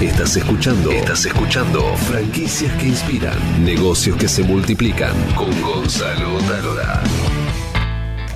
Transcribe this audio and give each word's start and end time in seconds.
Estás 0.00 0.36
escuchando. 0.36 0.90
Estás 0.90 1.24
escuchando. 1.24 1.96
Franquicias 1.96 2.72
que 2.78 2.88
inspiran. 2.88 3.64
Negocios 3.64 4.16
que 4.16 4.26
se 4.26 4.42
multiplican. 4.42 5.14
Con 5.36 5.48
Gonzalo 5.62 6.38
Talora. 6.48 7.00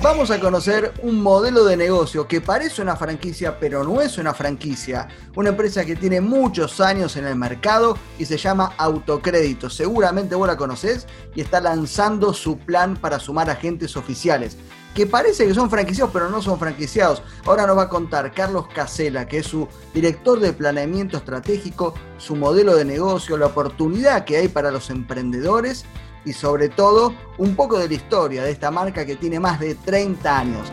Vamos 0.01 0.31
a 0.31 0.39
conocer 0.39 0.93
un 1.03 1.21
modelo 1.21 1.65
de 1.65 1.75
negocio 1.75 2.25
que 2.29 2.39
parece 2.39 2.81
una 2.81 2.95
franquicia, 2.95 3.59
pero 3.59 3.83
no 3.83 3.99
es 3.99 4.17
una 4.17 4.33
franquicia. 4.33 5.09
Una 5.35 5.49
empresa 5.49 5.83
que 5.83 5.97
tiene 5.97 6.21
muchos 6.21 6.79
años 6.79 7.17
en 7.17 7.25
el 7.25 7.35
mercado 7.35 7.97
y 8.17 8.23
se 8.23 8.37
llama 8.37 8.73
Autocrédito. 8.77 9.69
Seguramente 9.69 10.35
vos 10.35 10.47
la 10.47 10.55
conocés 10.55 11.07
y 11.35 11.41
está 11.41 11.59
lanzando 11.59 12.33
su 12.33 12.57
plan 12.57 12.95
para 12.95 13.19
sumar 13.19 13.49
agentes 13.49 13.97
oficiales 13.97 14.55
que 14.93 15.05
parece 15.05 15.45
que 15.45 15.53
son 15.53 15.69
franquiciados, 15.69 16.11
pero 16.11 16.29
no 16.29 16.41
son 16.41 16.59
franquiciados. 16.59 17.21
Ahora 17.45 17.67
nos 17.67 17.77
va 17.77 17.83
a 17.83 17.89
contar 17.89 18.31
Carlos 18.33 18.67
Casela, 18.73 19.27
que 19.27 19.39
es 19.39 19.47
su 19.47 19.67
director 19.93 20.39
de 20.39 20.53
planeamiento 20.53 21.17
estratégico, 21.17 21.93
su 22.17 22.35
modelo 22.35 22.75
de 22.75 22.85
negocio, 22.85 23.37
la 23.37 23.47
oportunidad 23.47 24.25
que 24.25 24.37
hay 24.37 24.47
para 24.47 24.71
los 24.71 24.89
emprendedores 24.89 25.85
y 26.25 26.33
sobre 26.33 26.69
todo 26.69 27.13
un 27.37 27.55
poco 27.55 27.79
de 27.79 27.87
la 27.87 27.93
historia 27.93 28.43
de 28.43 28.51
esta 28.51 28.71
marca 28.71 29.05
que 29.05 29.15
tiene 29.15 29.39
más 29.39 29.59
de 29.59 29.75
30 29.75 30.37
años. 30.37 30.71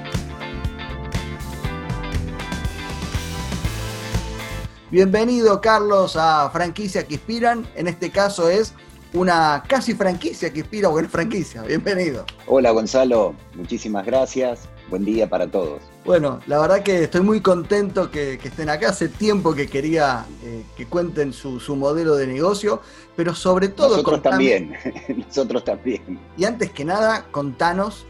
Bienvenido 4.90 5.60
Carlos 5.60 6.16
a 6.16 6.48
Franquicia 6.50 7.06
que 7.06 7.14
Inspiran. 7.14 7.68
En 7.74 7.88
este 7.88 8.10
caso 8.10 8.48
es 8.48 8.72
una 9.16 9.62
casi 9.66 9.94
franquicia 9.94 10.52
que 10.52 10.60
inspira 10.60 10.88
o 10.88 10.98
es 11.00 11.08
franquicia. 11.08 11.62
Bienvenido. 11.62 12.24
Hola 12.46 12.70
Gonzalo, 12.70 13.34
muchísimas 13.54 14.04
gracias. 14.04 14.68
Buen 14.90 15.04
día 15.04 15.28
para 15.28 15.48
todos. 15.48 15.82
Bueno, 16.04 16.38
la 16.46 16.60
verdad 16.60 16.82
que 16.82 17.04
estoy 17.04 17.22
muy 17.22 17.40
contento 17.40 18.10
que, 18.10 18.34
estén 18.34 18.68
acá. 18.68 18.90
Hace 18.90 19.08
tiempo 19.08 19.54
que 19.54 19.66
quería 19.66 20.24
eh, 20.44 20.62
que 20.76 20.86
cuenten 20.86 21.32
su, 21.32 21.58
modelo 21.74 22.14
de 22.14 22.28
negocio, 22.28 22.80
pero 23.16 23.34
sobre 23.34 23.68
todo... 23.68 23.96
Nosotros 23.96 24.22
también, 24.22 24.74
nosotros 25.26 25.64
también. 25.64 26.20
Y 26.36 26.44
antes 26.44 26.70
que 26.70 26.84
nada, 26.84 27.26
contanos 27.32 28.06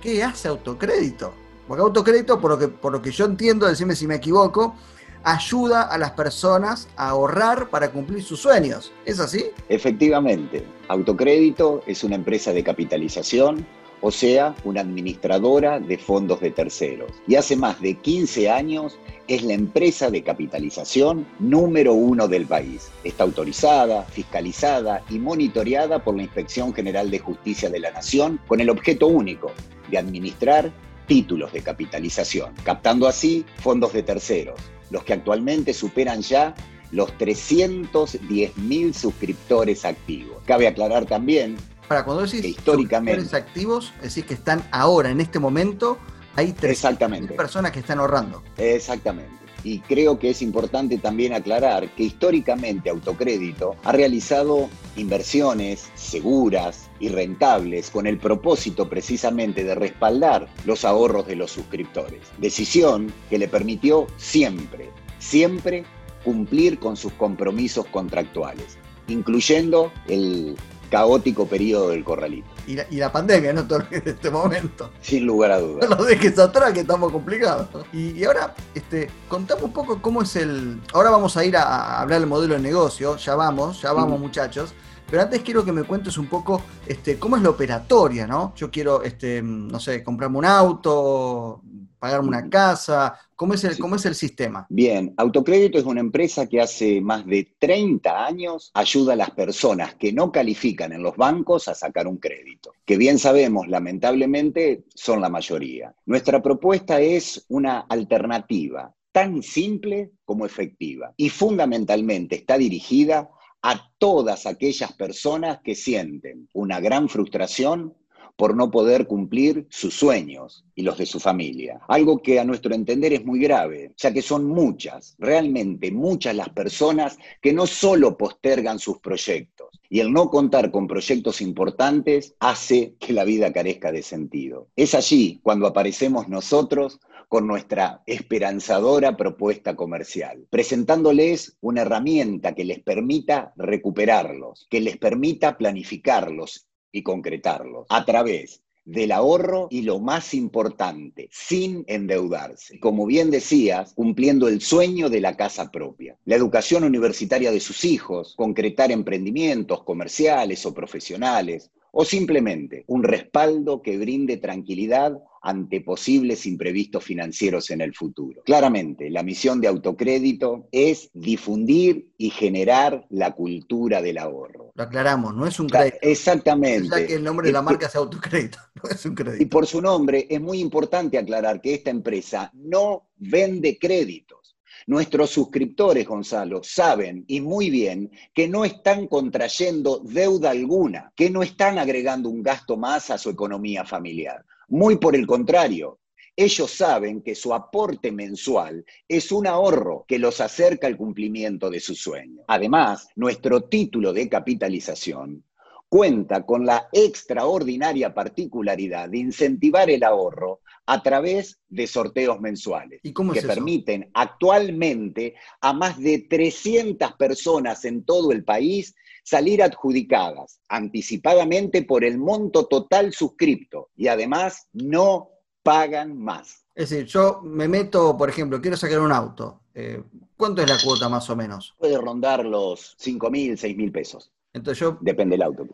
qué 0.00 0.22
hace 0.22 0.46
autocrédito. 0.46 1.32
Porque 1.66 1.82
autocrédito, 1.82 2.40
por 2.40 2.52
lo 2.52 2.58
que, 2.58 2.68
por 2.68 2.92
lo 2.92 3.02
que 3.02 3.10
yo 3.10 3.24
entiendo, 3.24 3.66
decime 3.66 3.96
si 3.96 4.06
me 4.06 4.16
equivoco, 4.16 4.76
ayuda 5.24 5.82
a 5.82 5.98
las 5.98 6.12
personas 6.12 6.88
a 6.96 7.10
ahorrar 7.10 7.68
para 7.70 7.90
cumplir 7.90 8.22
sus 8.22 8.40
sueños. 8.40 8.92
¿Es 9.04 9.20
así? 9.20 9.46
Efectivamente. 9.68 10.64
Autocrédito 10.88 11.82
es 11.86 12.04
una 12.04 12.16
empresa 12.16 12.52
de 12.52 12.62
capitalización, 12.62 13.66
o 14.00 14.10
sea, 14.10 14.54
una 14.64 14.80
administradora 14.80 15.78
de 15.78 15.98
fondos 15.98 16.40
de 16.40 16.50
terceros. 16.50 17.10
Y 17.26 17.34
hace 17.34 17.56
más 17.56 17.80
de 17.80 17.94
15 17.94 18.50
años 18.50 18.98
es 19.28 19.42
la 19.42 19.52
empresa 19.52 20.10
de 20.10 20.22
capitalización 20.22 21.26
número 21.38 21.92
uno 21.92 22.26
del 22.26 22.46
país. 22.46 22.90
Está 23.04 23.24
autorizada, 23.24 24.04
fiscalizada 24.04 25.02
y 25.10 25.18
monitoreada 25.18 26.02
por 26.02 26.16
la 26.16 26.22
Inspección 26.22 26.72
General 26.72 27.10
de 27.10 27.18
Justicia 27.18 27.68
de 27.68 27.80
la 27.80 27.90
Nación 27.90 28.40
con 28.48 28.60
el 28.60 28.70
objeto 28.70 29.06
único 29.06 29.52
de 29.90 29.98
administrar 29.98 30.72
títulos 31.06 31.52
de 31.52 31.60
capitalización, 31.60 32.54
captando 32.64 33.06
así 33.06 33.44
fondos 33.58 33.92
de 33.92 34.02
terceros 34.02 34.60
los 34.90 35.04
que 35.04 35.14
actualmente 35.14 35.72
superan 35.72 36.22
ya 36.22 36.54
los 36.92 37.10
310.000 37.18 38.92
suscriptores 38.92 39.84
activos. 39.84 40.42
Cabe 40.44 40.66
aclarar 40.68 41.06
también 41.06 41.56
para 41.90 42.04
cuando 42.04 42.22
decís 42.22 42.42
que 42.42 42.48
históricamente 42.48 43.20
suscriptores 43.20 43.48
activos, 43.48 43.92
decís 44.00 44.24
que 44.24 44.34
están 44.34 44.62
ahora 44.70 45.10
en 45.10 45.20
este 45.20 45.40
momento 45.40 45.98
hay 46.36 46.52
300.000 46.52 47.34
personas 47.34 47.72
que 47.72 47.80
están 47.80 47.98
ahorrando. 47.98 48.44
Exactamente. 48.56 49.34
Y 49.64 49.80
creo 49.80 50.18
que 50.18 50.30
es 50.30 50.42
importante 50.42 50.98
también 50.98 51.32
aclarar 51.32 51.90
que 51.94 52.04
históricamente 52.04 52.90
Autocrédito 52.90 53.76
ha 53.84 53.92
realizado 53.92 54.68
inversiones 54.96 55.90
seguras 55.94 56.90
y 56.98 57.08
rentables 57.08 57.90
con 57.90 58.06
el 58.06 58.18
propósito 58.18 58.88
precisamente 58.88 59.64
de 59.64 59.74
respaldar 59.74 60.48
los 60.64 60.84
ahorros 60.84 61.26
de 61.26 61.36
los 61.36 61.50
suscriptores. 61.50 62.20
Decisión 62.38 63.12
que 63.28 63.38
le 63.38 63.48
permitió 63.48 64.06
siempre, 64.16 64.90
siempre 65.18 65.84
cumplir 66.24 66.78
con 66.78 66.96
sus 66.96 67.12
compromisos 67.14 67.86
contractuales, 67.86 68.78
incluyendo 69.08 69.92
el 70.08 70.56
caótico 70.90 71.46
periodo 71.46 71.90
del 71.90 72.04
corralito. 72.04 72.48
Y 72.90 72.96
la, 72.96 73.10
pandemia, 73.10 73.52
no 73.52 73.64
todo 73.68 73.82
en 73.90 74.02
este 74.06 74.30
momento. 74.30 74.90
Sin 75.00 75.26
lugar 75.26 75.52
a 75.52 75.58
dudas. 75.60 75.88
No 75.88 75.96
lo 75.96 76.04
dejes 76.04 76.38
atrás, 76.38 76.72
que 76.72 76.80
estamos 76.80 77.10
complicados. 77.10 77.68
Y, 77.92 78.22
ahora, 78.24 78.54
este, 78.74 79.10
contame 79.28 79.64
un 79.64 79.72
poco 79.72 80.00
cómo 80.00 80.22
es 80.22 80.36
el. 80.36 80.80
Ahora 80.92 81.10
vamos 81.10 81.36
a 81.36 81.44
ir 81.44 81.56
a, 81.56 82.00
hablar 82.00 82.20
del 82.20 82.28
modelo 82.28 82.54
de 82.54 82.60
negocio, 82.60 83.16
ya 83.16 83.34
vamos, 83.34 83.82
ya 83.82 83.92
vamos, 83.92 84.20
muchachos. 84.20 84.72
Pero 85.10 85.22
antes 85.22 85.40
quiero 85.42 85.64
que 85.64 85.72
me 85.72 85.82
cuentes 85.82 86.16
un 86.18 86.26
poco 86.26 86.62
este, 86.86 87.18
cómo 87.18 87.36
es 87.36 87.42
la 87.42 87.50
operatoria, 87.50 88.28
¿no? 88.28 88.54
Yo 88.54 88.70
quiero, 88.70 89.02
este, 89.02 89.42
no 89.42 89.80
sé, 89.80 90.04
comprarme 90.04 90.38
un 90.38 90.44
auto, 90.44 91.62
pagarme 92.00 92.28
una 92.28 92.48
casa? 92.48 93.16
¿Cómo 93.36 93.54
es, 93.54 93.62
el, 93.62 93.78
¿Cómo 93.78 93.96
es 93.96 94.04
el 94.06 94.14
sistema? 94.14 94.66
Bien, 94.68 95.14
Autocrédito 95.16 95.78
es 95.78 95.84
una 95.84 96.00
empresa 96.00 96.46
que 96.46 96.60
hace 96.60 97.00
más 97.00 97.24
de 97.26 97.54
30 97.58 98.26
años 98.26 98.70
ayuda 98.74 99.12
a 99.12 99.16
las 99.16 99.30
personas 99.30 99.94
que 99.94 100.12
no 100.12 100.32
califican 100.32 100.92
en 100.92 101.02
los 101.02 101.16
bancos 101.16 101.68
a 101.68 101.74
sacar 101.74 102.08
un 102.08 102.16
crédito, 102.16 102.72
que 102.84 102.96
bien 102.96 103.18
sabemos, 103.18 103.68
lamentablemente, 103.68 104.84
son 104.94 105.20
la 105.20 105.28
mayoría. 105.28 105.94
Nuestra 106.06 106.42
propuesta 106.42 107.00
es 107.00 107.44
una 107.48 107.80
alternativa 107.80 108.92
tan 109.12 109.42
simple 109.42 110.12
como 110.24 110.46
efectiva 110.46 111.12
y 111.16 111.28
fundamentalmente 111.28 112.36
está 112.36 112.56
dirigida 112.56 113.30
a 113.62 113.90
todas 113.98 114.46
aquellas 114.46 114.92
personas 114.94 115.60
que 115.62 115.74
sienten 115.74 116.48
una 116.54 116.80
gran 116.80 117.08
frustración 117.08 117.94
por 118.40 118.56
no 118.56 118.70
poder 118.70 119.06
cumplir 119.06 119.66
sus 119.68 119.92
sueños 119.92 120.64
y 120.74 120.80
los 120.80 120.96
de 120.96 121.04
su 121.04 121.20
familia. 121.20 121.82
Algo 121.88 122.22
que 122.22 122.40
a 122.40 122.44
nuestro 122.46 122.74
entender 122.74 123.12
es 123.12 123.22
muy 123.22 123.38
grave, 123.38 123.92
ya 123.98 124.14
que 124.14 124.22
son 124.22 124.46
muchas, 124.46 125.14
realmente 125.18 125.92
muchas 125.92 126.34
las 126.34 126.48
personas 126.48 127.18
que 127.42 127.52
no 127.52 127.66
solo 127.66 128.16
postergan 128.16 128.78
sus 128.78 128.98
proyectos, 129.00 129.78
y 129.90 130.00
el 130.00 130.10
no 130.10 130.30
contar 130.30 130.70
con 130.70 130.86
proyectos 130.86 131.42
importantes 131.42 132.34
hace 132.40 132.94
que 132.98 133.12
la 133.12 133.24
vida 133.24 133.52
carezca 133.52 133.92
de 133.92 134.02
sentido. 134.02 134.68
Es 134.74 134.94
allí 134.94 135.40
cuando 135.42 135.66
aparecemos 135.66 136.26
nosotros 136.26 136.98
con 137.28 137.46
nuestra 137.46 138.02
esperanzadora 138.06 139.18
propuesta 139.18 139.76
comercial, 139.76 140.46
presentándoles 140.48 141.58
una 141.60 141.82
herramienta 141.82 142.54
que 142.54 142.64
les 142.64 142.80
permita 142.80 143.52
recuperarlos, 143.56 144.66
que 144.70 144.80
les 144.80 144.96
permita 144.96 145.58
planificarlos 145.58 146.69
y 146.92 147.02
concretarlos 147.02 147.86
a 147.88 148.04
través 148.04 148.62
del 148.84 149.12
ahorro 149.12 149.68
y 149.70 149.82
lo 149.82 150.00
más 150.00 150.34
importante, 150.34 151.28
sin 151.30 151.84
endeudarse. 151.86 152.80
Como 152.80 153.06
bien 153.06 153.30
decías, 153.30 153.92
cumpliendo 153.94 154.48
el 154.48 154.60
sueño 154.60 155.08
de 155.08 155.20
la 155.20 155.36
casa 155.36 155.70
propia. 155.70 156.16
La 156.24 156.36
educación 156.36 156.84
universitaria 156.84 157.52
de 157.52 157.60
sus 157.60 157.84
hijos, 157.84 158.34
concretar 158.36 158.90
emprendimientos 158.90 159.84
comerciales 159.84 160.66
o 160.66 160.74
profesionales, 160.74 161.70
o 161.92 162.04
simplemente 162.04 162.84
un 162.86 163.02
respaldo 163.02 163.82
que 163.82 163.98
brinde 163.98 164.36
tranquilidad 164.36 165.18
ante 165.40 165.80
posibles 165.80 166.46
imprevistos 166.46 167.04
financieros 167.04 167.70
en 167.70 167.80
el 167.80 167.94
futuro. 167.94 168.42
Claramente, 168.44 169.10
la 169.10 169.22
misión 169.22 169.60
de 169.60 169.68
autocrédito 169.68 170.68
es 170.70 171.10
difundir 171.14 172.10
y 172.18 172.30
generar 172.30 173.06
la 173.10 173.32
cultura 173.32 174.02
del 174.02 174.18
ahorro. 174.18 174.72
Lo 174.74 174.82
aclaramos, 174.84 175.34
no 175.34 175.46
es 175.46 175.58
un 175.58 175.68
crédito. 175.68 175.96
Exactamente. 176.02 176.88
Ya 176.90 177.06
que 177.06 177.14
el 177.14 177.24
nombre 177.24 177.46
de 177.46 177.52
la 177.52 177.62
marca 177.62 177.86
es 177.86 177.96
autocrédito, 177.96 178.58
no 178.82 178.90
es 178.90 179.04
un 179.06 179.14
crédito. 179.14 179.42
Y 179.42 179.46
por 179.46 179.66
su 179.66 179.80
nombre 179.80 180.26
es 180.28 180.40
muy 180.40 180.60
importante 180.60 181.18
aclarar 181.18 181.60
que 181.60 181.74
esta 181.74 181.90
empresa 181.90 182.50
no 182.54 183.08
vende 183.16 183.78
créditos. 183.78 184.56
Nuestros 184.86 185.30
suscriptores, 185.30 186.06
Gonzalo, 186.06 186.62
saben 186.64 187.24
y 187.28 187.40
muy 187.40 187.70
bien 187.70 188.10
que 188.34 188.48
no 188.48 188.64
están 188.64 189.06
contrayendo 189.06 190.00
deuda 190.02 190.50
alguna, 190.50 191.12
que 191.14 191.30
no 191.30 191.42
están 191.42 191.78
agregando 191.78 192.28
un 192.28 192.42
gasto 192.42 192.76
más 192.76 193.10
a 193.10 193.18
su 193.18 193.30
economía 193.30 193.84
familiar. 193.84 194.44
Muy 194.70 194.98
por 194.98 195.16
el 195.16 195.26
contrario, 195.26 195.98
ellos 196.36 196.70
saben 196.70 197.22
que 197.22 197.34
su 197.34 197.52
aporte 197.52 198.12
mensual 198.12 198.84
es 199.08 199.32
un 199.32 199.48
ahorro 199.48 200.04
que 200.06 200.20
los 200.20 200.40
acerca 200.40 200.86
al 200.86 200.96
cumplimiento 200.96 201.68
de 201.70 201.80
su 201.80 201.96
sueño. 201.96 202.42
Además, 202.46 203.08
nuestro 203.16 203.64
título 203.64 204.12
de 204.12 204.28
capitalización 204.28 205.44
cuenta 205.88 206.46
con 206.46 206.64
la 206.64 206.88
extraordinaria 206.92 208.14
particularidad 208.14 209.08
de 209.08 209.18
incentivar 209.18 209.90
el 209.90 210.04
ahorro 210.04 210.60
a 210.86 211.02
través 211.02 211.60
de 211.68 211.88
sorteos 211.88 212.40
mensuales 212.40 213.00
¿Y 213.02 213.12
cómo 213.12 213.32
que 213.32 213.42
permiten 213.42 214.08
actualmente 214.14 215.34
a 215.60 215.72
más 215.72 215.98
de 215.98 216.20
300 216.20 217.14
personas 217.14 217.84
en 217.84 218.04
todo 218.04 218.30
el 218.30 218.44
país 218.44 218.94
salir 219.30 219.62
adjudicadas 219.62 220.60
anticipadamente 220.68 221.82
por 221.84 222.02
el 222.02 222.18
monto 222.18 222.66
total 222.66 223.12
suscripto 223.12 223.90
y 223.94 224.08
además 224.08 224.66
no 224.72 225.30
pagan 225.62 226.18
más. 226.18 226.64
Es 226.74 226.90
decir, 226.90 227.06
yo 227.06 227.40
me 227.44 227.68
meto, 227.68 228.16
por 228.16 228.28
ejemplo, 228.28 228.60
quiero 228.60 228.76
sacar 228.76 228.98
un 228.98 229.12
auto, 229.12 229.60
eh, 229.72 230.02
¿cuánto 230.36 230.62
es 230.62 230.68
la 230.68 230.78
cuota 230.82 231.08
más 231.08 231.30
o 231.30 231.36
menos? 231.36 231.76
Puede 231.78 231.96
rondar 231.96 232.44
los 232.44 232.96
5 232.98 233.30
mil, 233.30 233.56
6 233.56 233.76
mil 233.76 233.92
pesos. 233.92 234.32
Entonces 234.52 234.80
yo... 234.80 234.98
Depende 235.00 235.34
del 235.34 235.42
auto. 235.42 235.64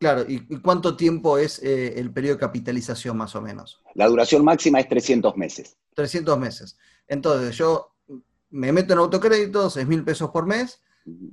Claro, 0.00 0.24
¿y 0.26 0.40
cuánto 0.60 0.96
tiempo 0.96 1.38
es 1.38 1.62
eh, 1.62 2.00
el 2.00 2.12
periodo 2.12 2.34
de 2.34 2.40
capitalización 2.40 3.16
más 3.16 3.36
o 3.36 3.40
menos? 3.40 3.80
La 3.94 4.08
duración 4.08 4.44
máxima 4.44 4.80
es 4.80 4.88
300 4.88 5.36
meses. 5.36 5.76
300 5.94 6.36
meses. 6.36 6.76
Entonces 7.06 7.56
yo 7.56 7.94
me 8.50 8.72
meto 8.72 8.92
en 8.92 8.98
autocrédito, 8.98 9.70
6 9.70 9.86
mil 9.86 10.02
pesos 10.02 10.30
por 10.30 10.46
mes. 10.46 10.82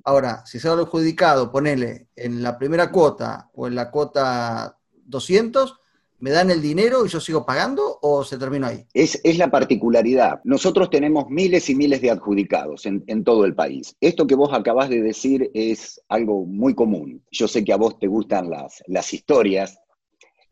Ahora, 0.03 0.45
si 0.45 0.59
se 0.59 0.67
ha 0.67 0.71
adjudicado, 0.71 1.51
ponele 1.51 2.09
en 2.15 2.41
la 2.41 2.57
primera 2.57 2.91
cuota 2.91 3.49
o 3.53 3.67
en 3.67 3.75
la 3.75 3.91
cuota 3.91 4.77
200, 5.05 5.79
¿Me 6.25 6.31
dan 6.31 6.49
el 6.49 6.61
dinero 6.61 7.05
y 7.05 7.09
yo 7.09 7.19
sigo 7.19 7.45
pagando 7.45 7.99
o 8.01 8.23
se 8.23 8.37
termina 8.37 8.67
ahí? 8.67 8.85
Es, 8.93 9.21
la 9.37 9.51
particularidad. 9.51 10.39
Nosotros 10.45 10.89
tenemos 10.89 11.29
miles 11.29 11.69
y 11.69 11.75
miles 11.75 12.01
de 12.01 12.09
adjudicados 12.09 12.85
en, 12.85 13.23
todo 13.23 13.45
el 13.45 13.53
país. 13.53 13.95
Esto 13.99 14.25
que 14.25 14.35
vos 14.35 14.53
acabás 14.53 14.89
de 14.89 15.01
decir 15.01 15.51
es 15.53 16.01
algo 16.07 16.45
muy 16.45 16.73
común. 16.73 17.21
Yo 17.31 17.47
sé 17.47 17.65
que 17.65 17.73
a 17.73 17.77
vos 17.77 17.99
te 17.99 18.07
gustan 18.07 18.49
las, 18.49 18.81
las 18.87 19.13
historias 19.13 19.77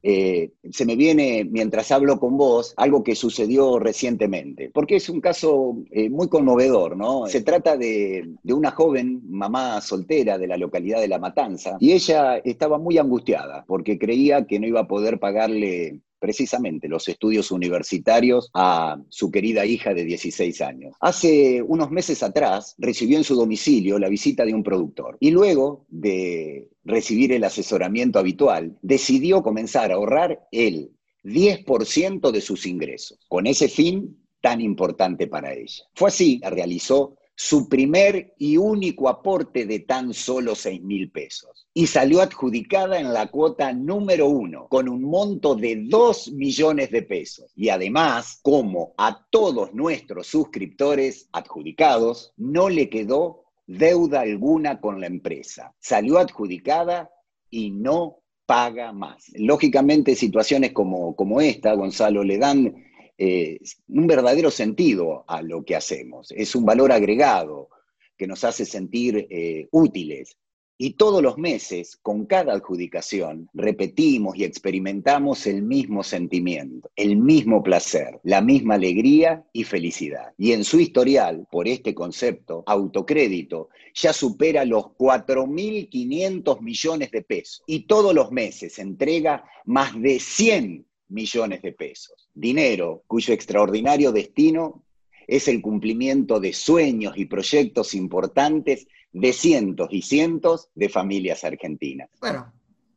eh, 0.05 0.51
se 0.69 0.85
me 0.85 0.97
viene, 0.97 1.47
mientras 1.49 1.89
hablo 1.91 2.19
con 2.19 2.35
vos, 2.35 2.73
algo 2.75 3.03
que 3.03 3.15
sucedió 3.15 3.79
recientemente, 3.79 4.69
porque 4.73 4.97
es 4.97 5.07
un 5.07 5.21
caso 5.21 5.77
eh, 5.91 6.09
muy 6.09 6.27
conmovedor, 6.27 6.97
¿no? 6.97 7.25
Se 7.27 7.41
trata 7.41 7.77
de, 7.77 8.35
de, 8.43 8.53
una 8.53 8.71
joven 8.71 9.21
mamá 9.29 9.79
soltera 9.79 10.37
de 10.37 10.47
la 10.47 10.57
localidad 10.57 10.99
de 10.99 11.07
La 11.07 11.19
Matanza, 11.19 11.77
y 11.79 11.93
ella 11.93 12.37
estaba 12.39 12.77
muy 12.77 12.97
angustiada 12.97 13.63
porque 13.65 13.97
creía 13.97 14.45
que 14.45 14.59
no 14.59 14.67
iba 14.67 14.81
a 14.81 14.87
poder 14.87 15.19
pagarle 15.19 16.01
precisamente 16.23 16.87
los 16.87 17.05
estudios 17.09 17.51
universitarios 17.51 18.49
a 18.53 18.97
su 19.09 19.29
querida 19.29 19.65
hija 19.65 19.93
de 19.93 20.05
16 20.05 20.61
años. 20.61 20.95
Hace 21.01 21.61
unos 21.61 21.91
meses 21.91 22.23
atrás 22.23 22.75
recibió 22.77 23.17
en 23.17 23.25
su 23.25 23.35
domicilio 23.35 23.99
la 23.99 24.07
visita 24.07 24.45
de 24.45 24.53
un 24.53 24.63
productor 24.63 25.17
y 25.19 25.31
luego 25.31 25.85
de 25.89 26.69
recibir 26.85 27.33
el 27.33 27.43
asesoramiento 27.43 28.19
habitual, 28.19 28.77
decidió 28.81 29.43
comenzar 29.43 29.91
a 29.91 29.95
ahorrar 29.95 30.47
el 30.53 30.91
10% 31.25 32.31
de 32.31 32.39
sus 32.39 32.67
ingresos, 32.67 33.19
con 33.27 33.45
ese 33.45 33.67
fin 33.67 34.17
tan 34.39 34.61
importante 34.61 35.27
para 35.27 35.53
ella. 35.53 35.83
Fue 35.93 36.07
así, 36.07 36.39
realizó 36.41 37.17
su 37.35 37.67
primer 37.67 38.33
y 38.37 38.57
único 38.57 39.09
aporte 39.09 39.65
de 39.65 39.79
tan 39.79 40.13
solo 40.13 40.55
6 40.55 40.81
mil 40.83 41.11
pesos. 41.11 41.67
Y 41.73 41.87
salió 41.87 42.21
adjudicada 42.21 42.99
en 42.99 43.11
la 43.11 43.27
cuota 43.27 43.73
número 43.73 44.27
uno, 44.27 44.67
con 44.67 44.87
un 44.87 45.03
monto 45.03 45.55
de 45.55 45.83
2 45.87 46.33
millones 46.33 46.91
de 46.91 47.01
pesos. 47.01 47.51
Y 47.55 47.69
además, 47.69 48.39
como 48.43 48.93
a 48.97 49.25
todos 49.29 49.73
nuestros 49.73 50.27
suscriptores 50.27 51.27
adjudicados, 51.31 52.33
no 52.37 52.69
le 52.69 52.89
quedó 52.89 53.45
deuda 53.65 54.21
alguna 54.21 54.79
con 54.79 55.01
la 55.01 55.07
empresa. 55.07 55.73
Salió 55.79 56.19
adjudicada 56.19 57.09
y 57.49 57.71
no 57.71 58.19
paga 58.45 58.91
más. 58.91 59.31
Lógicamente, 59.35 60.15
situaciones 60.15 60.73
como, 60.73 61.15
como 61.15 61.41
esta, 61.41 61.73
Gonzalo, 61.73 62.23
le 62.23 62.37
dan 62.37 62.75
eh, 63.17 63.59
un 63.87 64.07
verdadero 64.07 64.49
sentido 64.49 65.23
a 65.27 65.41
lo 65.41 65.63
que 65.63 65.75
hacemos. 65.75 66.31
Es 66.31 66.55
un 66.55 66.65
valor 66.65 66.91
agregado 66.91 67.69
que 68.17 68.27
nos 68.27 68.43
hace 68.43 68.65
sentir 68.65 69.27
eh, 69.29 69.67
útiles. 69.71 70.37
Y 70.75 70.95
todos 70.95 71.21
los 71.21 71.37
meses, 71.37 71.97
con 72.01 72.25
cada 72.25 72.53
adjudicación, 72.53 73.47
repetimos 73.53 74.35
y 74.35 74.43
experimentamos 74.43 75.45
el 75.45 75.61
mismo 75.61 76.03
sentimiento, 76.03 76.89
el 76.95 77.15
mismo 77.15 77.61
placer, 77.61 78.19
la 78.23 78.41
misma 78.41 78.73
alegría 78.73 79.45
y 79.53 79.63
felicidad. 79.63 80.33
Y 80.37 80.51
en 80.51 80.63
su 80.63 80.79
historial, 80.79 81.47
por 81.51 81.67
este 81.67 81.93
concepto, 81.93 82.63
autocrédito 82.65 83.69
ya 83.93 84.13
supera 84.13 84.65
los 84.65 84.85
4.500 84.97 86.59
millones 86.59 87.11
de 87.11 87.21
pesos. 87.21 87.63
Y 87.67 87.85
todos 87.85 88.13
los 88.15 88.31
meses 88.31 88.79
entrega 88.79 89.45
más 89.65 89.97
de 90.01 90.19
100 90.19 90.85
millones 91.13 91.61
de 91.61 91.71
pesos. 91.71 92.29
Dinero 92.33 93.03
cuyo 93.07 93.33
extraordinario 93.33 94.11
destino 94.11 94.83
es 95.27 95.47
el 95.47 95.61
cumplimiento 95.61 96.39
de 96.39 96.51
sueños 96.51 97.13
y 97.17 97.25
proyectos 97.25 97.93
importantes 97.93 98.87
de 99.11 99.31
cientos 99.31 99.87
y 99.91 100.01
cientos 100.01 100.69
de 100.75 100.89
familias 100.89 101.43
argentinas. 101.43 102.09
Bueno, 102.19 102.51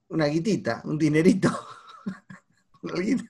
una 0.09 0.27
guitita, 0.27 0.83
un 0.85 0.99
dinerito. 0.99 1.51
una 2.83 3.01
guita. 3.01 3.25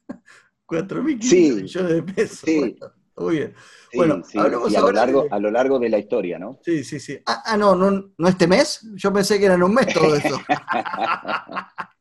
4.500 0.66 1.62
millones 1.62 1.92
de 1.92 2.02
pesos. 2.02 2.38
Sí. 2.40 2.76
muy 3.16 3.36
bien. 3.36 3.54
bueno, 3.94 4.22
y 4.32 4.38
a, 4.38 4.80
lo 4.80 4.92
largo, 4.92 5.26
a 5.30 5.38
lo 5.38 5.50
largo 5.50 5.78
de 5.78 5.88
la 5.88 5.98
historia, 5.98 6.38
¿no? 6.38 6.58
Sí, 6.64 6.82
sí, 6.84 6.98
sí. 6.98 7.18
Ah, 7.26 7.42
ah 7.44 7.56
no, 7.56 7.74
no, 7.74 8.12
no 8.16 8.28
este 8.28 8.46
mes. 8.46 8.80
Yo 8.94 9.12
pensé 9.12 9.38
que 9.38 9.46
era 9.46 9.54
en 9.54 9.62
un 9.62 9.74
mes 9.74 9.92
todo 9.92 10.14
eso. 10.14 10.40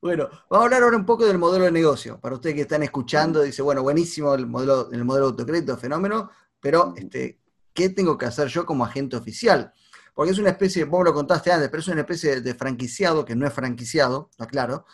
Bueno, 0.00 0.28
vamos 0.48 0.62
a 0.62 0.64
hablar 0.64 0.82
ahora 0.82 0.96
un 0.96 1.06
poco 1.06 1.26
del 1.26 1.38
modelo 1.38 1.64
de 1.64 1.72
negocio. 1.72 2.20
Para 2.20 2.36
ustedes 2.36 2.54
que 2.54 2.62
están 2.62 2.82
escuchando, 2.82 3.42
dice, 3.42 3.62
bueno, 3.62 3.82
buenísimo 3.82 4.34
el 4.34 4.46
modelo, 4.46 4.90
el 4.92 5.04
modelo 5.04 5.26
de 5.26 5.30
autocrédito, 5.32 5.76
fenómeno, 5.76 6.30
pero 6.60 6.94
este, 6.96 7.40
¿qué 7.72 7.90
tengo 7.90 8.16
que 8.16 8.26
hacer 8.26 8.48
yo 8.48 8.64
como 8.64 8.84
agente 8.84 9.16
oficial? 9.16 9.72
Porque 10.14 10.32
es 10.32 10.38
una 10.38 10.50
especie, 10.50 10.84
vos 10.84 11.04
lo 11.04 11.14
contaste 11.14 11.52
antes, 11.52 11.68
pero 11.68 11.80
es 11.80 11.88
una 11.88 12.00
especie 12.00 12.40
de 12.40 12.54
franquiciado, 12.54 13.24
que 13.24 13.36
no 13.36 13.46
es 13.46 13.52
franquiciado, 13.52 14.28
está 14.30 14.46
claro, 14.46 14.84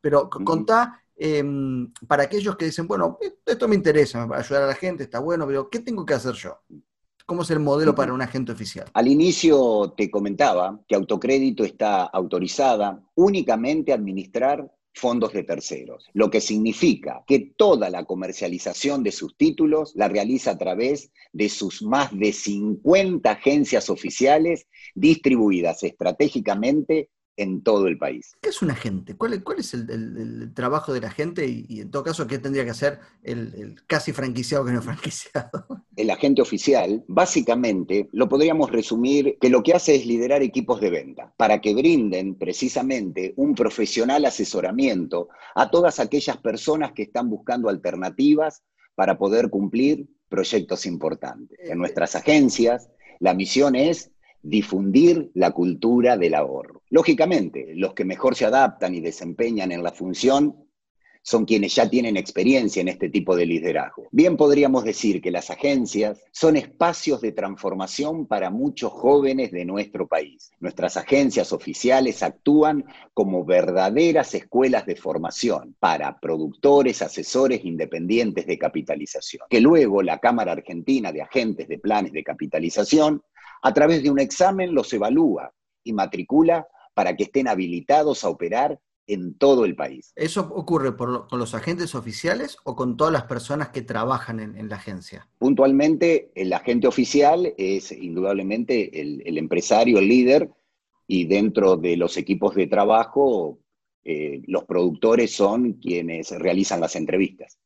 pero 0.00 0.28
contá 0.28 1.02
em, 1.14 1.92
para 2.08 2.24
aquellos 2.24 2.56
que 2.56 2.64
dicen, 2.64 2.88
bueno, 2.88 3.18
esto 3.46 3.68
me 3.68 3.76
interesa, 3.76 4.26
me 4.26 4.36
ayudar 4.36 4.64
a 4.64 4.66
la 4.66 4.74
gente, 4.74 5.04
está 5.04 5.20
bueno, 5.20 5.46
pero 5.46 5.70
¿qué 5.70 5.80
tengo 5.80 6.04
que 6.04 6.14
hacer 6.14 6.34
yo? 6.34 6.60
¿Cómo 7.26 7.42
es 7.42 7.50
el 7.50 7.60
modelo 7.60 7.94
para 7.94 8.12
un 8.12 8.22
agente 8.22 8.52
oficial? 8.52 8.86
Al 8.94 9.08
inicio 9.08 9.94
te 9.96 10.10
comentaba 10.10 10.80
que 10.88 10.94
Autocrédito 10.94 11.64
está 11.64 12.02
autorizada 12.04 13.02
únicamente 13.14 13.92
a 13.92 13.96
administrar 13.96 14.70
fondos 14.94 15.32
de 15.32 15.44
terceros, 15.44 16.08
lo 16.12 16.30
que 16.30 16.40
significa 16.40 17.22
que 17.26 17.52
toda 17.56 17.88
la 17.90 18.04
comercialización 18.04 19.02
de 19.02 19.12
sus 19.12 19.36
títulos 19.36 19.92
la 19.94 20.08
realiza 20.08 20.52
a 20.52 20.58
través 20.58 21.10
de 21.32 21.48
sus 21.48 21.82
más 21.82 22.16
de 22.16 22.32
50 22.32 23.30
agencias 23.30 23.88
oficiales 23.88 24.66
distribuidas 24.94 25.82
estratégicamente 25.82 27.08
en 27.36 27.62
todo 27.62 27.86
el 27.86 27.98
país. 27.98 28.36
¿Qué 28.40 28.50
es 28.50 28.62
un 28.62 28.70
agente? 28.70 29.16
¿Cuál, 29.16 29.42
cuál 29.42 29.60
es 29.60 29.74
el, 29.74 30.52
trabajo 30.54 30.92
del 30.92 31.04
agente 31.04 31.46
y, 31.46 31.80
en 31.80 31.90
todo 31.90 32.04
caso 32.04 32.26
qué 32.26 32.38
tendría 32.38 32.64
que 32.64 32.70
hacer 32.70 32.98
el, 33.22 33.80
casi 33.86 34.12
franquiciado 34.12 34.64
que 34.64 34.72
no 34.72 34.82
franquiciado? 34.82 35.66
El 35.96 36.10
agente 36.10 36.42
oficial, 36.42 37.04
básicamente, 37.08 38.08
lo 38.12 38.28
podríamos 38.28 38.70
resumir 38.70 39.38
que 39.40 39.48
lo 39.48 39.62
que 39.62 39.74
hace 39.74 39.94
es 39.94 40.06
liderar 40.06 40.42
equipos 40.42 40.80
de 40.80 40.90
venta 40.90 41.32
para 41.36 41.60
que 41.60 41.74
brinden 41.74 42.34
precisamente 42.36 43.32
un 43.36 43.54
profesional 43.54 44.24
asesoramiento 44.24 45.28
a 45.54 45.70
todas 45.70 46.00
aquellas 46.00 46.36
personas 46.38 46.92
que 46.92 47.02
están 47.02 47.30
buscando 47.30 47.68
alternativas 47.68 48.62
para 48.94 49.16
poder 49.16 49.48
cumplir 49.48 50.06
proyectos 50.28 50.86
importantes. 50.86 51.58
En 51.60 51.78
nuestras 51.78 52.14
agencias, 52.16 52.88
la 53.20 53.34
misión 53.34 53.76
es 53.76 54.10
difundir 54.42 55.30
la 55.34 55.52
cultura 55.52 56.16
del 56.16 56.34
ahorro. 56.34 56.81
Lógicamente, 56.92 57.72
los 57.74 57.94
que 57.94 58.04
mejor 58.04 58.36
se 58.36 58.44
adaptan 58.44 58.94
y 58.94 59.00
desempeñan 59.00 59.72
en 59.72 59.82
la 59.82 59.92
función 59.92 60.68
son 61.22 61.46
quienes 61.46 61.74
ya 61.74 61.88
tienen 61.88 62.18
experiencia 62.18 62.82
en 62.82 62.88
este 62.88 63.08
tipo 63.08 63.34
de 63.34 63.46
liderazgo. 63.46 64.08
Bien 64.10 64.36
podríamos 64.36 64.84
decir 64.84 65.22
que 65.22 65.30
las 65.30 65.48
agencias 65.48 66.20
son 66.32 66.54
espacios 66.56 67.22
de 67.22 67.32
transformación 67.32 68.26
para 68.26 68.50
muchos 68.50 68.92
jóvenes 68.92 69.52
de 69.52 69.64
nuestro 69.64 70.06
país. 70.06 70.50
Nuestras 70.60 70.98
agencias 70.98 71.54
oficiales 71.54 72.22
actúan 72.22 72.84
como 73.14 73.42
verdaderas 73.46 74.34
escuelas 74.34 74.84
de 74.84 74.96
formación 74.96 75.74
para 75.80 76.20
productores, 76.20 77.00
asesores 77.00 77.64
independientes 77.64 78.46
de 78.46 78.58
capitalización, 78.58 79.46
que 79.48 79.62
luego 79.62 80.02
la 80.02 80.18
Cámara 80.18 80.52
Argentina 80.52 81.10
de 81.10 81.22
Agentes 81.22 81.68
de 81.68 81.78
Planes 81.78 82.12
de 82.12 82.22
Capitalización 82.22 83.22
a 83.62 83.72
través 83.72 84.02
de 84.02 84.10
un 84.10 84.18
examen 84.18 84.74
los 84.74 84.92
evalúa 84.92 85.54
y 85.84 85.94
matricula 85.94 86.66
para 86.94 87.16
que 87.16 87.24
estén 87.24 87.48
habilitados 87.48 88.24
a 88.24 88.28
operar 88.28 88.80
en 89.06 89.34
todo 89.34 89.64
el 89.64 89.74
país. 89.74 90.12
¿Eso 90.16 90.42
ocurre 90.54 90.96
con 90.96 91.38
los 91.38 91.54
agentes 91.54 91.94
oficiales 91.94 92.56
o 92.64 92.76
con 92.76 92.96
todas 92.96 93.12
las 93.12 93.24
personas 93.24 93.70
que 93.70 93.82
trabajan 93.82 94.40
en, 94.40 94.68
la 94.68 94.76
agencia? 94.76 95.28
Puntualmente, 95.38 96.30
el 96.34 96.52
agente 96.52 96.86
oficial 96.86 97.52
es 97.58 97.92
indudablemente 97.92 99.00
el, 99.00 99.38
empresario, 99.38 99.98
el 99.98 100.08
líder, 100.08 100.50
y 101.06 101.24
dentro 101.24 101.76
de 101.76 101.96
los 101.96 102.16
equipos 102.16 102.54
de 102.54 102.68
trabajo, 102.68 103.58
eh, 104.04 104.40
los 104.46 104.64
productores 104.64 105.34
son 105.34 105.74
quienes 105.74 106.30
realizan 106.30 106.80
las 106.80 106.96
entrevistas 106.96 107.58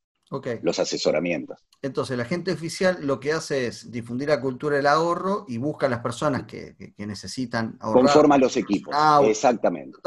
los 0.63 0.79
asesoramientos. 0.79 1.65
Entonces, 1.83 2.15
el 2.15 2.21
agente 2.21 2.53
oficial 2.53 2.99
lo 3.03 3.21
que 3.21 3.33
hace 3.33 3.67
es 3.67 3.91
difundir 3.91 4.29
la 4.29 4.41
cultura 4.41 4.77
del 4.77 4.87
ahorro 4.87 5.45
y 5.49 5.59
busca 5.59 5.87
a 5.87 5.91
las 5.91 6.01
personas 6.01 6.45
que, 6.45 6.75
necesitan 6.99 7.77
ahorrar. 7.81 8.05
Conforma 8.05 8.39
los 8.39 8.57
equipos, 8.57 8.95
ah, 8.97 9.21
exactamente. 9.25 9.99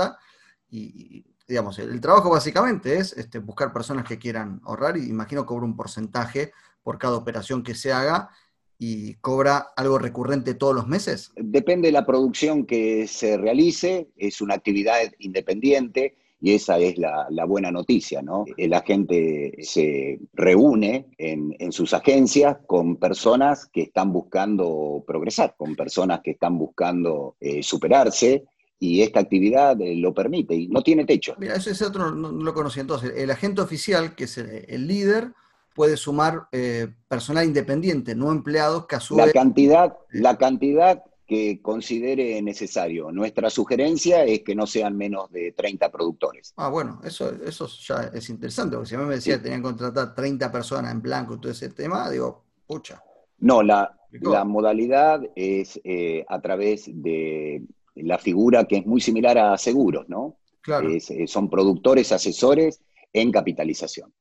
Y, 0.70 1.26
digamos, 1.48 1.80
el, 1.80 2.00
trabajo 2.02 2.30
básicamente 2.30 2.98
es 2.98 3.14
este, 3.14 3.40
buscar 3.40 3.72
personas 3.72 4.06
que 4.06 4.20
quieran 4.20 4.62
ahorrar 4.66 4.98
y 4.98 5.08
imagino 5.08 5.46
cobra 5.46 5.66
un 5.66 5.76
porcentaje 5.76 6.52
por 6.84 6.98
cada 6.98 7.16
operación 7.16 7.64
que 7.64 7.76
se 7.76 7.92
haga 7.92 8.30
y 8.78 9.16
cobra 9.16 9.74
algo 9.76 10.00
recurrente 10.00 10.54
todos 10.54 10.74
los 10.74 10.88
meses? 10.88 11.32
Depende 11.36 11.90
de 11.90 11.92
la 11.92 12.06
producción 12.06 12.66
que 12.66 13.08
se 13.08 13.38
realice, 13.38 14.10
es 14.16 14.42
una 14.42 14.56
actividad 14.56 15.00
independiente 15.20 16.16
y 16.42 16.54
esa 16.54 16.78
es 16.78 16.98
la, 16.98 17.28
buena 17.46 17.72
noticia, 17.72 18.22
¿no? 18.22 18.46
La 18.58 18.82
gente 18.82 19.58
se 19.62 20.20
reúne 20.34 21.08
en, 21.18 21.72
sus 21.72 21.94
agencias 21.94 22.58
con 22.66 22.96
personas 22.96 23.66
que 23.66 23.84
están 23.84 24.14
buscando 24.14 25.04
progresar, 25.06 25.56
con 25.58 25.76
personas 25.76 26.22
que 26.24 26.32
están 26.32 26.58
buscando 26.58 27.36
eh, 27.40 27.62
superarse 27.62 28.46
y 28.80 29.02
esta 29.02 29.20
actividad 29.20 29.80
eh, 29.82 29.96
lo 29.96 30.14
permite 30.14 30.56
y 30.56 30.68
no 30.68 30.82
tiene 30.82 31.06
techo. 31.06 31.36
Mira, 31.38 31.56
ese 31.56 31.86
otro 31.86 32.12
no, 32.12 32.32
lo 32.32 32.54
conocí. 32.54 32.80
Entonces, 32.80 33.14
el 33.18 33.30
agente 33.30 33.62
oficial, 33.62 34.16
que 34.16 34.24
es 34.24 34.38
el, 34.38 34.88
líder, 34.88 35.34
puede 35.76 35.98
sumar 35.98 36.48
eh, 36.54 36.88
personal 37.10 37.46
independiente, 37.46 38.16
no 38.16 38.32
empleados 38.32 38.88
que 38.88 38.96
a 38.96 39.02
su 39.02 39.18
la 39.18 39.32
Cantidad, 39.32 39.98
la 40.12 40.38
cantidad 40.38 41.04
que 41.30 41.62
considere 41.62 42.42
necesario. 42.42 43.12
Nuestra 43.12 43.52
sugerencia 43.52 44.24
es 44.24 44.42
que 44.42 44.56
no 44.56 44.66
sean 44.66 44.98
menos 44.98 45.32
de 45.32 45.52
30 45.52 45.92
productores. 45.92 46.56
Ah, 46.58 46.70
bueno, 46.70 47.00
eso, 47.04 47.32
eso 47.46 47.68
ya 47.68 48.10
es 48.12 48.32
interesante, 48.32 48.76
porque 48.76 48.90
si 48.90 48.96
a 48.96 48.98
mí 48.98 49.06
me 49.06 49.14
decía 49.14 49.38
que 49.38 49.44
tenían 49.44 49.62
que 49.62 49.68
contratar 49.68 50.16
30 50.16 50.52
personas 50.52 50.92
en 50.92 51.04
blanco 51.04 51.36
y 51.36 51.40
todo 51.40 51.52
ese 51.52 51.70
tema, 51.70 52.10
digo, 52.10 52.46
pucha. 52.66 53.04
No, 53.38 53.62
la, 53.62 53.96
la 54.10 54.44
modalidad 54.44 55.22
es 55.36 55.80
eh, 55.84 56.26
a 56.28 56.42
través 56.42 56.90
de 56.92 57.62
la 57.94 58.18
figura 58.18 58.66
que 58.66 58.78
es 58.78 58.88
muy 58.88 59.00
similar 59.00 59.38
a 59.38 59.56
seguros, 59.60 60.10
¿no? 60.10 60.40
Claro. 60.62 60.90
Eh, 60.90 61.28
son 61.28 61.48
productores, 61.48 62.12
asesores 62.12 62.82
en 63.14 63.32
capitalización. 63.32 64.12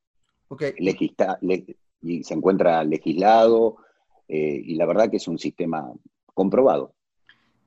Okay. 0.50 0.74
y 2.02 2.24
se 2.24 2.34
encuentra 2.34 2.84
legislado, 2.84 3.76
eh, 4.28 4.62
y 4.62 4.74
la 4.74 4.84
verdad 4.84 5.10
que 5.10 5.16
es 5.16 5.28
un 5.28 5.38
sistema 5.38 5.90
comprobado. 6.34 6.94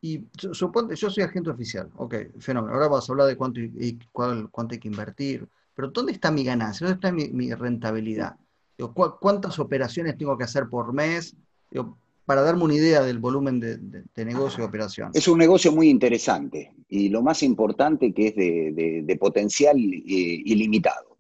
Y 0.01 0.25
suponte, 0.33 0.95
yo 0.95 1.11
soy 1.11 1.23
agente 1.23 1.51
oficial, 1.51 1.89
ok, 1.95 2.15
fenómeno. 2.39 2.73
Ahora 2.73 2.87
vas 2.87 3.07
a 3.07 3.13
hablar 3.13 3.27
de 3.27 3.37
cuánto, 3.37 3.59
y, 3.59 3.99
cuánto 4.11 4.73
hay 4.73 4.79
que 4.79 4.87
invertir, 4.87 5.47
pero 5.75 5.89
¿dónde 5.89 6.11
está 6.11 6.31
mi 6.31 6.43
ganancia? 6.43 6.87
¿Dónde 6.87 6.95
está 6.95 7.11
mi, 7.11 7.53
rentabilidad? 7.53 8.35
¿Cuántas 9.19 9.59
operaciones 9.59 10.17
tengo 10.17 10.37
que 10.37 10.43
hacer 10.43 10.67
por 10.67 10.91
mes? 10.91 11.35
para 12.25 12.43
darme 12.43 12.63
una 12.63 12.75
idea 12.75 13.01
del 13.01 13.19
volumen 13.19 13.59
de, 13.59 14.25
negocio 14.25 14.59
de 14.59 14.69
operación. 14.69 15.11
Es 15.13 15.27
un 15.27 15.37
negocio 15.37 15.71
muy 15.71 15.89
interesante 15.89 16.73
y 16.87 17.09
lo 17.09 17.21
más 17.21 17.43
importante 17.43 18.13
que 18.13 18.27
es 18.27 18.35
de, 18.35 19.17
potencial 19.19 19.77
ilimitado. 19.77 21.17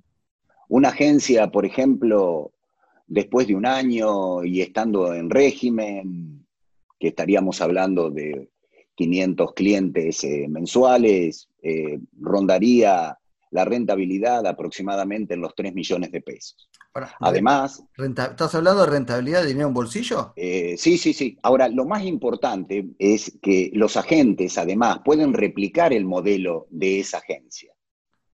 Una 0.69 0.89
agencia, 0.89 1.51
por 1.51 1.65
ejemplo, 1.65 2.51
después 3.07 3.47
de 3.47 3.55
un 3.55 3.65
año 3.65 4.45
y 4.45 4.61
estando 4.61 5.13
en 5.13 5.29
régimen, 5.29 6.45
que 6.97 7.09
estaríamos 7.09 7.59
hablando 7.61 8.09
de 8.09 8.50
500 9.01 9.53
clientes 9.55 10.23
eh, 10.23 10.45
mensuales, 10.47 11.49
eh, 11.63 11.99
rondaría 12.19 13.17
la 13.49 13.65
rentabilidad 13.65 14.45
aproximadamente 14.45 15.33
en 15.33 15.41
los 15.41 15.55
3 15.55 15.73
millones 15.73 16.11
de 16.11 16.21
pesos. 16.21 16.69
Además... 17.19 17.83
¿Estás 17.97 18.53
hablando 18.53 18.85
de 18.85 18.91
rentabilidad 18.91 19.41
de 19.41 19.47
dinero 19.47 19.69
en 19.69 19.73
bolsillo? 19.73 20.33
Eh, 20.35 20.75
sí, 20.77 20.99
sí, 20.99 21.13
sí. 21.13 21.35
Ahora, 21.41 21.67
lo 21.67 21.85
más 21.85 22.03
importante 22.03 22.89
es 22.99 23.39
que 23.41 23.71
los 23.73 23.97
agentes, 23.97 24.59
además, 24.59 24.99
pueden 25.03 25.33
replicar 25.33 25.91
el 25.91 26.05
modelo 26.05 26.67
de 26.69 26.99
esa 26.99 27.17
agencia. 27.17 27.73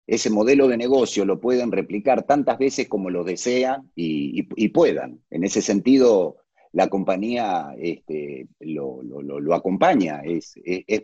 Ese 0.05 0.29
modelo 0.29 0.67
de 0.67 0.75
negocio 0.75 1.23
lo 1.23 1.39
pueden 1.39 1.71
replicar 1.71 2.23
tantas 2.23 2.57
veces 2.57 2.89
como 2.89 3.09
lo 3.09 3.23
desean 3.23 3.89
y 3.95 4.67
puedan. 4.69 5.21
En 5.29 5.43
ese 5.45 5.61
sentido, 5.61 6.37
la 6.73 6.87
compañía 6.87 7.73
este, 7.77 8.47
lo, 8.59 9.53
acompaña, 9.53 10.21
es, 10.23 10.53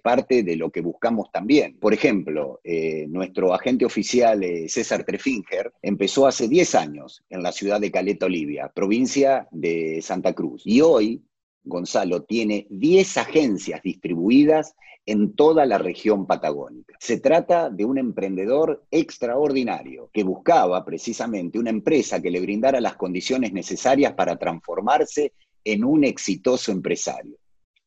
parte 0.01 0.43
de 0.43 0.55
lo 0.55 0.69
que 0.69 0.81
buscamos 0.81 1.31
también. 1.31 1.77
Por 1.79 1.93
ejemplo, 1.93 2.59
eh, 2.63 3.05
nuestro 3.07 3.53
agente 3.53 3.85
oficial 3.85 4.43
eh, 4.43 4.67
César 4.67 5.03
Trefinger 5.03 5.73
empezó 5.81 6.27
hace 6.27 6.47
10 6.47 6.75
años 6.75 7.23
en 7.29 7.43
la 7.43 7.51
ciudad 7.51 7.79
de 7.79 7.91
Caleta, 7.91 8.25
Olivia, 8.25 8.71
provincia 8.73 9.47
de 9.51 10.01
Santa 10.01 10.33
Cruz. 10.33 10.63
Y 10.65 10.81
hoy 10.81 11.23
Gonzalo 11.63 12.23
tiene 12.23 12.67
10 12.69 13.17
agencias 13.17 13.81
distribuidas 13.81 14.75
en 15.05 15.35
toda 15.35 15.65
la 15.65 15.77
región 15.77 16.25
patagónica. 16.25 16.95
Se 16.99 17.19
trata 17.19 17.69
de 17.69 17.85
un 17.85 17.97
emprendedor 17.97 18.85
extraordinario 18.89 20.09
que 20.13 20.23
buscaba 20.23 20.85
precisamente 20.85 21.59
una 21.59 21.69
empresa 21.69 22.21
que 22.21 22.31
le 22.31 22.39
brindara 22.39 22.79
las 22.79 22.95
condiciones 22.95 23.51
necesarias 23.51 24.13
para 24.13 24.37
transformarse 24.37 25.33
en 25.63 25.83
un 25.83 26.03
exitoso 26.03 26.71
empresario. 26.71 27.37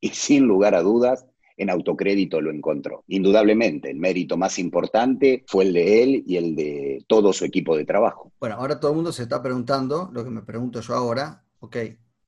Y 0.00 0.10
sin 0.10 0.44
lugar 0.44 0.74
a 0.74 0.82
dudas, 0.82 1.26
en 1.56 1.70
autocrédito 1.70 2.40
lo 2.40 2.50
encontró. 2.50 3.04
Indudablemente, 3.08 3.90
el 3.90 3.98
mérito 3.98 4.36
más 4.36 4.58
importante 4.58 5.44
fue 5.46 5.64
el 5.64 5.72
de 5.72 6.02
él 6.02 6.24
y 6.26 6.36
el 6.36 6.54
de 6.54 7.04
todo 7.06 7.32
su 7.32 7.44
equipo 7.44 7.76
de 7.76 7.84
trabajo. 7.84 8.32
Bueno, 8.38 8.56
ahora 8.56 8.78
todo 8.78 8.90
el 8.90 8.96
mundo 8.96 9.12
se 9.12 9.22
está 9.22 9.42
preguntando, 9.42 10.10
lo 10.12 10.24
que 10.24 10.30
me 10.30 10.42
pregunto 10.42 10.80
yo 10.80 10.94
ahora, 10.94 11.42
ok, 11.60 11.76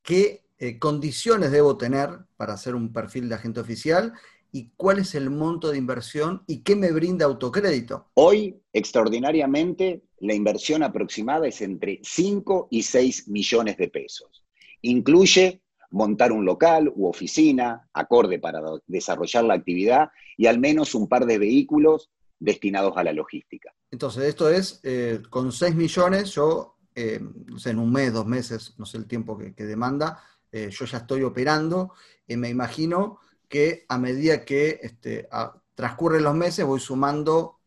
¿qué 0.03 0.45
eh, 0.59 0.79
condiciones 0.79 1.51
debo 1.51 1.77
tener 1.77 2.11
para 2.37 2.55
hacer 2.55 2.75
un 2.75 2.93
perfil 2.93 3.29
de 3.29 3.35
agente 3.35 3.61
oficial? 3.61 4.15
¿Y 4.51 4.71
cuál 4.77 4.99
es 4.99 5.15
el 5.15 5.29
monto 5.29 5.71
de 5.71 5.77
inversión 5.77 6.43
y 6.47 6.63
qué 6.63 6.75
me 6.75 6.91
brinda 6.91 7.27
autocrédito? 7.27 8.09
Hoy, 8.15 8.59
extraordinariamente, 8.73 10.05
la 10.21 10.33
inversión 10.33 10.83
aproximada 10.83 11.47
es 11.47 11.61
entre 11.61 12.01
5 12.03 12.69
y 12.71 12.83
6 12.83 13.29
millones 13.29 13.77
de 13.77 13.89
pesos. 13.89 14.48
Incluye 14.83 15.63
montar 15.91 16.33
un 16.33 16.45
local 16.45 16.93
u 16.95 17.07
oficina 17.07 17.89
acorde 17.93 18.39
para 18.39 18.61
desarrollar 18.87 19.45
la 19.45 19.55
actividad 19.55 20.11
y 20.37 20.47
al 20.47 20.59
menos 20.59 20.95
un 20.95 21.09
par 21.09 21.27
de 21.27 21.39
vehículos 21.39 22.11
destinados 22.39 22.97
a 22.97 23.05
la 23.05 23.13
logística. 23.13 23.75
Entonces, 23.91 24.25
esto 24.25 24.49
es, 24.49 24.81
eh, 24.83 25.23
con 25.31 25.51
6 25.51 25.75
millones, 25.75 26.31
yo, 26.33 26.77
eh, 26.95 27.21
no 27.47 27.59
sé, 27.59 27.71
en 27.71 27.79
un 27.79 27.93
mes, 27.93 28.13
dos 28.13 28.27
meses, 28.27 28.75
no 28.79 28.87
sé 28.87 28.99
el 28.99 29.07
tiempo 29.07 29.37
que, 29.37 29.65
demanda, 29.65 30.23
eh, 30.53 30.71
yo 30.71 30.85
ya 30.85 30.99
estoy 30.99 31.23
operando 31.23 31.93
y 32.27 32.37
me 32.37 32.49
imagino 32.49 33.19
que 33.49 33.87
a 33.89 33.99
medida 33.99 34.45
que 34.45 34.79
este, 34.83 35.29
transcurren 35.75 36.23
los 36.23 36.35
meses 36.35 36.65
voy 36.65 36.81
sumando 36.81 37.61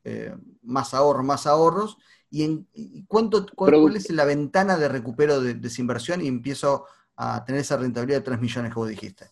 más 0.64 0.94
ahorros, 0.94 1.26
más 1.26 1.46
ahorros, 1.46 1.98
y, 2.30 2.44
en, 2.44 2.68
cuánto, 3.08 3.46
cuál, 3.56 3.96
es 3.96 4.10
la 4.10 4.26
ventana 4.26 4.78
de 4.78 4.88
recupero 4.88 5.42
de, 5.42 5.56
de 5.56 5.68
esa 5.68 5.82
inversión 5.82 6.22
y 6.22 6.28
empiezo 6.28 6.86
a 7.16 7.44
tener 7.46 7.62
esa 7.62 7.78
rentabilidad 7.78 8.20
de 8.20 8.26
3 8.26 8.42
millones 8.42 8.74
que 8.74 8.80
vos 8.80 8.90
dijiste? 8.90 9.26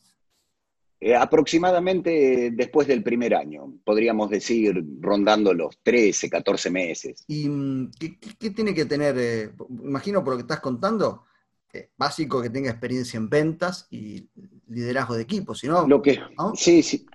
Eh, 1.01 1.15
aproximadamente 1.15 2.51
después 2.51 2.86
del 2.86 3.03
primer 3.03 3.33
año, 3.33 3.74
podríamos 3.86 4.29
decir 4.29 4.83
rondando 5.00 5.53
los 5.53 5.77
13, 5.81 6.29
14 6.29 6.69
meses. 6.69 7.24
¿Y 7.25 7.48
mm, 7.48 7.91
qué, 8.38 8.50
tiene 8.50 8.74
que 8.74 8.83
tener, 8.83 9.15
eh, 9.17 9.50
imagino 9.81 10.21
por 10.21 10.33
lo 10.33 10.38
que 10.38 10.41
estás 10.41 10.59
contando, 10.59 11.24
eh, 11.71 11.91
básico 11.95 12.41
que 12.41 12.50
tenga 12.50 12.69
experiencia 12.69 13.15
en 13.15 13.29
ventas 13.29 13.88
y 13.89 14.27
liderazgo 14.67 15.15
de 15.15 15.21
equipo, 15.21 15.55
si 15.55 15.67
no... 15.67 15.88
Lo 15.88 16.01
que, 16.01 16.19
Sí, 16.55 16.83
sí, 16.83 17.05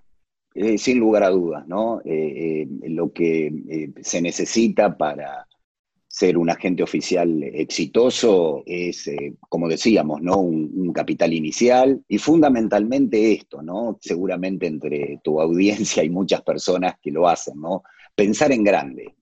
sin 0.79 0.99
lugar 0.99 1.25
a 1.25 1.31
dudas, 1.31 1.67
¿no? 1.67 2.01
lo 2.05 3.13
que 3.13 3.93
se 4.01 4.23
necesita 4.23 4.97
para 4.97 5.47
ser 6.15 6.39
un 6.39 6.49
agente 6.49 6.81
oficial 6.81 7.43
exitoso 7.43 8.63
es, 8.67 9.09
eh, 9.09 9.35
como 9.49 9.69
decíamos, 9.69 10.23
¿no? 10.23 10.39
Un, 10.39 10.93
capital 10.93 11.33
inicial 11.33 12.05
y 12.07 12.19
fundamentalmente 12.19 13.33
esto, 13.33 13.63
¿no? 13.63 13.99
Seguramente 14.01 14.69
entre 14.69 15.19
tu 15.25 15.41
audiencia 15.41 16.05
hay 16.05 16.11
muchas 16.11 16.43
personas 16.43 16.95
que 17.03 17.11
lo 17.11 17.27
hacen, 17.27 17.61
¿no? 17.61 17.83
Pensar 18.15 18.53
en 18.53 18.63
grande, 18.63 19.17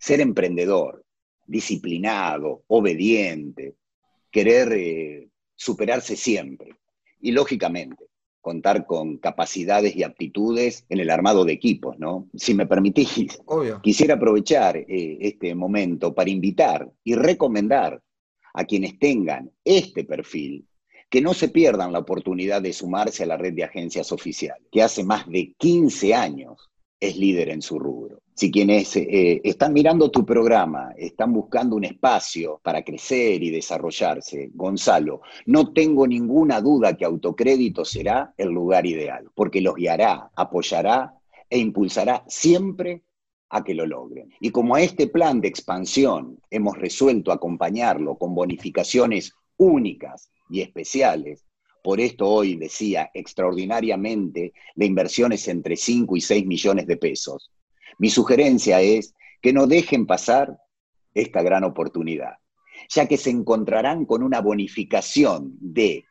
ser 0.00 0.22
emprendedor, 0.22 1.04
disciplinado, 1.44 2.62
obediente, 2.68 3.74
querer 4.30 4.72
eh, 4.72 5.28
superarse 5.54 6.16
siempre. 6.16 6.76
Y 7.20 7.32
lógicamente, 7.32 8.06
contar 8.42 8.84
con 8.86 9.16
capacidades 9.16 9.96
y 9.96 10.02
aptitudes 10.02 10.84
en 10.90 11.00
el 11.00 11.08
armado 11.08 11.44
de 11.44 11.54
equipos, 11.54 11.98
¿no? 11.98 12.28
Si 12.34 12.52
me 12.52 12.66
permitís, 12.66 13.40
quisiera 13.82 14.16
aprovechar 14.16 14.76
eh, 14.76 15.18
este 15.20 15.54
momento 15.54 16.12
para 16.12 16.28
invitar 16.28 16.90
y 17.04 17.14
recomendar 17.14 18.02
a 18.52 18.64
quienes 18.64 18.98
tengan 18.98 19.50
este 19.64 20.04
perfil 20.04 20.66
que 21.08 21.20
no 21.20 21.34
se 21.34 21.48
pierdan 21.48 21.92
la 21.92 22.00
oportunidad 22.00 22.62
de 22.62 22.72
sumarse 22.72 23.22
a 23.22 23.26
la 23.26 23.36
red 23.36 23.52
de 23.52 23.64
agencias 23.64 24.12
oficiales, 24.12 24.66
que 24.72 24.82
hace 24.82 25.04
más 25.04 25.28
de 25.28 25.54
15 25.58 26.14
años 26.14 26.71
es 27.02 27.16
líder 27.16 27.48
en 27.48 27.62
su 27.62 27.80
rubro. 27.80 28.20
Si 28.32 28.48
quienes 28.52 28.96
eh, 28.96 29.40
están 29.42 29.72
mirando 29.72 30.08
tu 30.12 30.24
programa, 30.24 30.92
están 30.96 31.32
buscando 31.32 31.74
un 31.74 31.84
espacio 31.84 32.60
para 32.62 32.84
crecer 32.84 33.42
y 33.42 33.50
desarrollarse, 33.50 34.50
Gonzalo, 34.54 35.20
no 35.46 35.72
tengo 35.72 36.06
ninguna 36.06 36.60
duda 36.60 36.96
que 36.96 37.04
Autocrédito 37.04 37.84
será 37.84 38.32
el 38.38 38.50
lugar 38.50 38.86
ideal, 38.86 39.28
porque 39.34 39.60
los 39.60 39.74
guiará, 39.74 40.30
apoyará 40.36 41.12
e 41.50 41.58
impulsará 41.58 42.24
siempre 42.28 43.02
a 43.50 43.64
que 43.64 43.74
lo 43.74 43.84
logren. 43.84 44.30
Y 44.40 44.50
como 44.50 44.76
a 44.76 44.80
este 44.80 45.08
plan 45.08 45.40
de 45.40 45.48
expansión 45.48 46.38
hemos 46.50 46.78
resuelto 46.78 47.32
acompañarlo 47.32 48.16
con 48.16 48.32
bonificaciones 48.32 49.32
únicas 49.56 50.30
y 50.48 50.60
especiales, 50.60 51.44
Por 51.82 52.00
esto 52.00 52.28
hoy 52.28 52.56
decía 52.56 53.10
extraordinariamente 53.12 54.52
la 54.76 54.84
inversión 54.84 55.32
es 55.32 55.48
entre 55.48 55.76
5 55.76 56.16
y 56.16 56.20
6 56.20 56.46
millones 56.46 56.86
de 56.86 56.96
pesos. 56.96 57.50
Mi 57.98 58.08
sugerencia 58.08 58.80
es 58.80 59.14
que 59.40 59.52
no 59.52 59.66
dejen 59.66 60.06
pasar 60.06 60.56
esta 61.12 61.42
gran 61.42 61.64
oportunidad, 61.64 62.34
ya 62.88 63.06
que 63.06 63.18
se 63.18 63.30
encontrarán 63.30 64.06
con 64.06 64.22
una 64.22 64.40
bonificación 64.40 65.56
de 65.60 66.04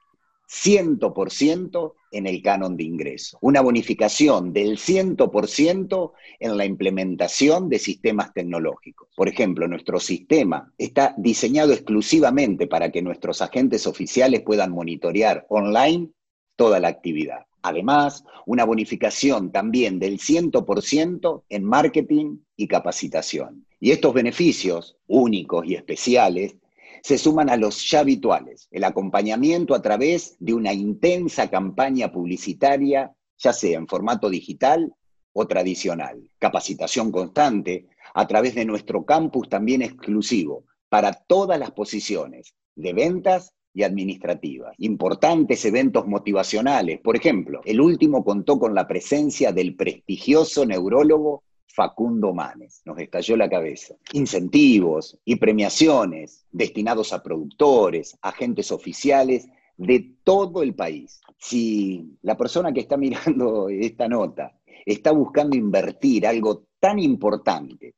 100% 0.50 1.94
en 2.12 2.28
el 2.28 2.42
canon 2.42 2.78
de 2.78 2.84
ingreso, 2.84 3.38
una 3.42 3.62
bonificación 3.62 4.54
del 4.54 4.78
100% 4.78 6.12
en 6.40 6.58
la 6.58 6.66
implementación 6.66 7.70
de 7.70 7.80
sistemas 7.80 8.34
tecnológicos. 8.34 9.10
Por 9.16 9.28
ejemplo, 9.28 9.68
nuestro 9.68 10.00
sistema 10.00 10.72
está 10.78 11.16
diseñado 11.18 11.74
exclusivamente 11.74 12.68
para 12.68 12.92
que 12.92 13.02
nuestros 13.02 13.42
agentes 13.42 13.88
oficiales 13.88 14.42
puedan 14.42 14.72
monitorear 14.72 15.46
online 15.50 16.10
toda 16.56 16.80
la 16.80 16.90
actividad. 16.90 17.46
Además, 17.64 18.24
una 18.46 18.66
bonificación 18.66 19.52
también 19.52 20.00
del 20.00 20.20
100% 20.20 21.44
en 21.48 21.64
marketing 21.64 22.38
y 22.56 22.68
capacitación. 22.68 23.66
Y 23.80 23.92
estos 23.92 24.14
beneficios 24.14 24.98
únicos 25.08 25.66
y 25.66 25.76
especiales 25.76 26.56
se 27.02 27.18
suman 27.18 27.50
a 27.50 27.58
los 27.58 27.90
ya 27.90 28.00
habituales, 28.02 28.68
el 28.72 28.84
acompañamiento 28.84 29.74
a 29.74 29.82
través 29.82 30.36
de 30.40 30.54
una 30.54 30.74
intensa 30.74 31.50
campaña 31.50 32.12
publicitaria, 32.12 33.12
ya 33.38 33.54
sea 33.54 33.78
en 33.78 33.88
formato 33.88 34.30
digital 34.30 34.94
o 35.34 35.48
tradicional, 35.48 36.30
capacitación 36.40 37.12
constante 37.12 37.88
a 38.14 38.28
través 38.28 38.56
de 38.56 38.66
nuestro 38.66 39.06
campus 39.06 39.50
también 39.50 39.82
exclusivo 39.82 40.66
para 40.90 41.14
todas 41.14 41.58
las 41.58 41.72
posiciones 41.72 42.54
de 42.76 42.94
ventas 42.94 43.54
y 43.74 43.84
administrativas. 43.84 44.76
Importantes 44.80 45.64
eventos 45.66 46.06
motivacionales. 46.06 47.00
Por 47.00 47.16
ejemplo, 47.16 47.62
el 47.64 47.80
último 47.80 48.24
contó 48.24 48.60
con 48.60 48.76
la 48.76 48.88
presencia 48.88 49.54
del 49.54 49.76
prestigioso 49.76 50.66
neurólogo 50.66 51.44
Facundo 51.74 52.34
Manes. 52.34 52.82
Nos 52.86 53.00
estalló 53.00 53.38
la 53.38 53.50
cabeza. 53.50 53.96
Incentivos 54.14 55.18
y 55.26 55.36
premiaciones 55.38 56.46
destinados 56.52 57.14
a 57.14 57.24
productores, 57.24 58.18
agentes 58.22 58.72
oficiales 58.72 59.48
de 59.78 60.16
todo 60.24 60.62
el 60.64 60.76
país. 60.76 61.22
Si 61.38 62.18
la 62.22 62.38
persona 62.38 62.72
que 62.72 62.82
está 62.82 62.98
mirando 62.98 63.70
esta 63.70 64.08
nota 64.08 64.60
está 64.86 65.12
buscando 65.12 65.56
invertir 65.56 66.28
algo 66.28 66.66
tan 66.80 67.00
importante 67.00 67.96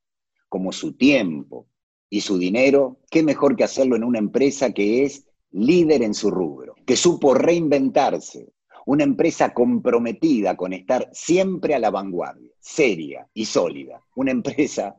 como 0.49 0.71
su 0.71 0.93
tiempo 0.93 1.67
y 2.09 2.21
su 2.21 2.37
dinero, 2.37 2.99
qué 3.09 3.23
mejor 3.23 3.55
que 3.55 3.63
hacerlo 3.63 3.95
en 3.95 4.03
una 4.03 4.19
empresa 4.19 4.71
que 4.71 5.03
es 5.03 5.25
líder 5.51 6.03
en 6.03 6.13
su 6.13 6.29
rubro, 6.29 6.75
que 6.85 6.95
supo 6.95 7.33
reinventarse, 7.33 8.53
una 8.85 9.03
empresa 9.03 9.53
comprometida 9.53 10.57
con 10.57 10.73
estar 10.73 11.09
siempre 11.13 11.75
a 11.75 11.79
la 11.79 11.89
vanguardia, 11.89 12.51
seria 12.59 13.27
y 13.33 13.45
sólida. 13.45 14.01
Una 14.15 14.31
empresa 14.31 14.95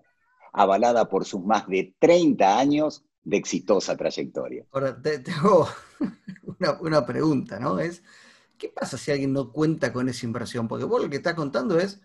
avalada 0.53 1.09
por 1.09 1.25
sus 1.25 1.45
más 1.45 1.67
de 1.69 1.95
30 1.99 2.59
años 2.59 3.05
de 3.23 3.37
exitosa 3.37 3.97
trayectoria. 3.97 4.65
Ahora, 4.73 5.01
te, 5.01 5.19
tengo 5.19 5.69
una, 6.81 7.05
pregunta, 7.05 7.59
¿no? 7.59 7.79
Es, 7.79 8.03
¿qué 8.59 8.69
pasa 8.69 8.97
si 8.97 9.11
alguien 9.11 9.33
no 9.33 9.53
cuenta 9.53 9.93
con 9.93 10.09
esa 10.09 10.27
inversión? 10.27 10.69
Porque 10.69 10.85
vos 10.85 11.03
lo 11.03 11.11
que 11.11 11.17
estás 11.17 11.35
contando 11.35 11.79
es, 11.79 12.01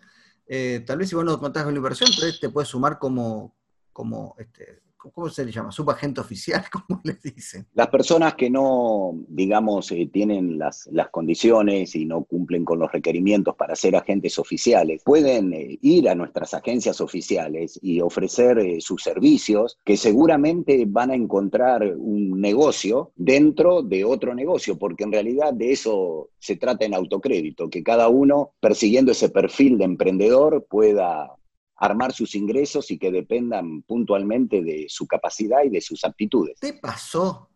eh, 0.46 0.82
tal 0.86 0.98
vez 0.98 1.08
si 1.08 1.14
vos 1.14 1.24
no 1.24 1.38
contás 1.38 1.64
con 1.64 1.72
la 1.72 1.78
inversión, 1.78 2.10
entonces 2.10 2.40
te 2.40 2.48
puedes 2.48 2.68
sumar 2.68 2.98
como, 2.98 3.54
como 3.92 4.34
este, 4.38 4.82
¿cómo 5.12 5.28
se 5.28 5.44
le 5.44 5.52
llama? 5.52 5.72
¿Subagente 5.72 6.20
oficial? 6.20 6.64
¿Cómo 6.72 7.00
les 7.04 7.22
dicen? 7.22 7.66
Las 7.74 7.88
personas 7.88 8.34
que 8.34 8.50
no, 8.50 9.12
digamos, 9.28 9.90
eh, 9.92 10.08
tienen 10.12 10.58
las, 10.58 10.88
condiciones 11.10 11.96
y 11.96 12.04
no 12.04 12.24
cumplen 12.24 12.64
con 12.64 12.78
los 12.78 12.92
requerimientos 12.92 13.56
para 13.56 13.74
ser 13.74 13.96
agentes 13.96 14.38
oficiales, 14.38 15.02
pueden 15.04 15.52
eh, 15.52 15.78
ir 15.80 16.08
a 16.08 16.14
nuestras 16.14 16.54
agencias 16.54 17.00
oficiales 17.00 17.78
y 17.82 18.00
ofrecer 18.00 18.58
eh, 18.58 18.80
sus 18.80 19.02
servicios 19.02 19.78
que 19.84 19.96
seguramente 19.96 20.84
van 20.86 21.10
a 21.10 21.14
encontrar 21.14 21.82
un 21.96 22.40
negocio 22.40 23.12
dentro 23.16 23.82
de 23.82 24.04
otro 24.04 24.34
negocio, 24.34 24.78
porque 24.78 25.04
en 25.04 25.12
realidad 25.12 25.52
de 25.52 25.72
eso 25.72 26.28
se 26.38 26.56
trata 26.56 26.84
en 26.84 26.94
autocrédito, 26.94 27.70
que 27.70 27.82
cada 27.82 28.08
uno 28.08 28.52
persiguiendo 28.60 29.12
ese 29.12 29.30
perfil 29.30 29.78
de 29.78 29.84
emprendedor 29.84 30.66
pueda 30.68 31.32
armar 31.80 32.12
sus 32.12 32.34
ingresos 32.34 32.90
y 32.90 32.98
que 32.98 33.10
dependan 33.10 33.82
puntualmente 33.82 34.62
de 34.62 34.86
su 34.88 35.06
capacidad 35.06 35.64
y 35.64 35.70
de 35.70 35.80
sus 35.80 36.04
aptitudes. 36.04 36.60
¿Te 36.60 36.74
pasó 36.74 37.48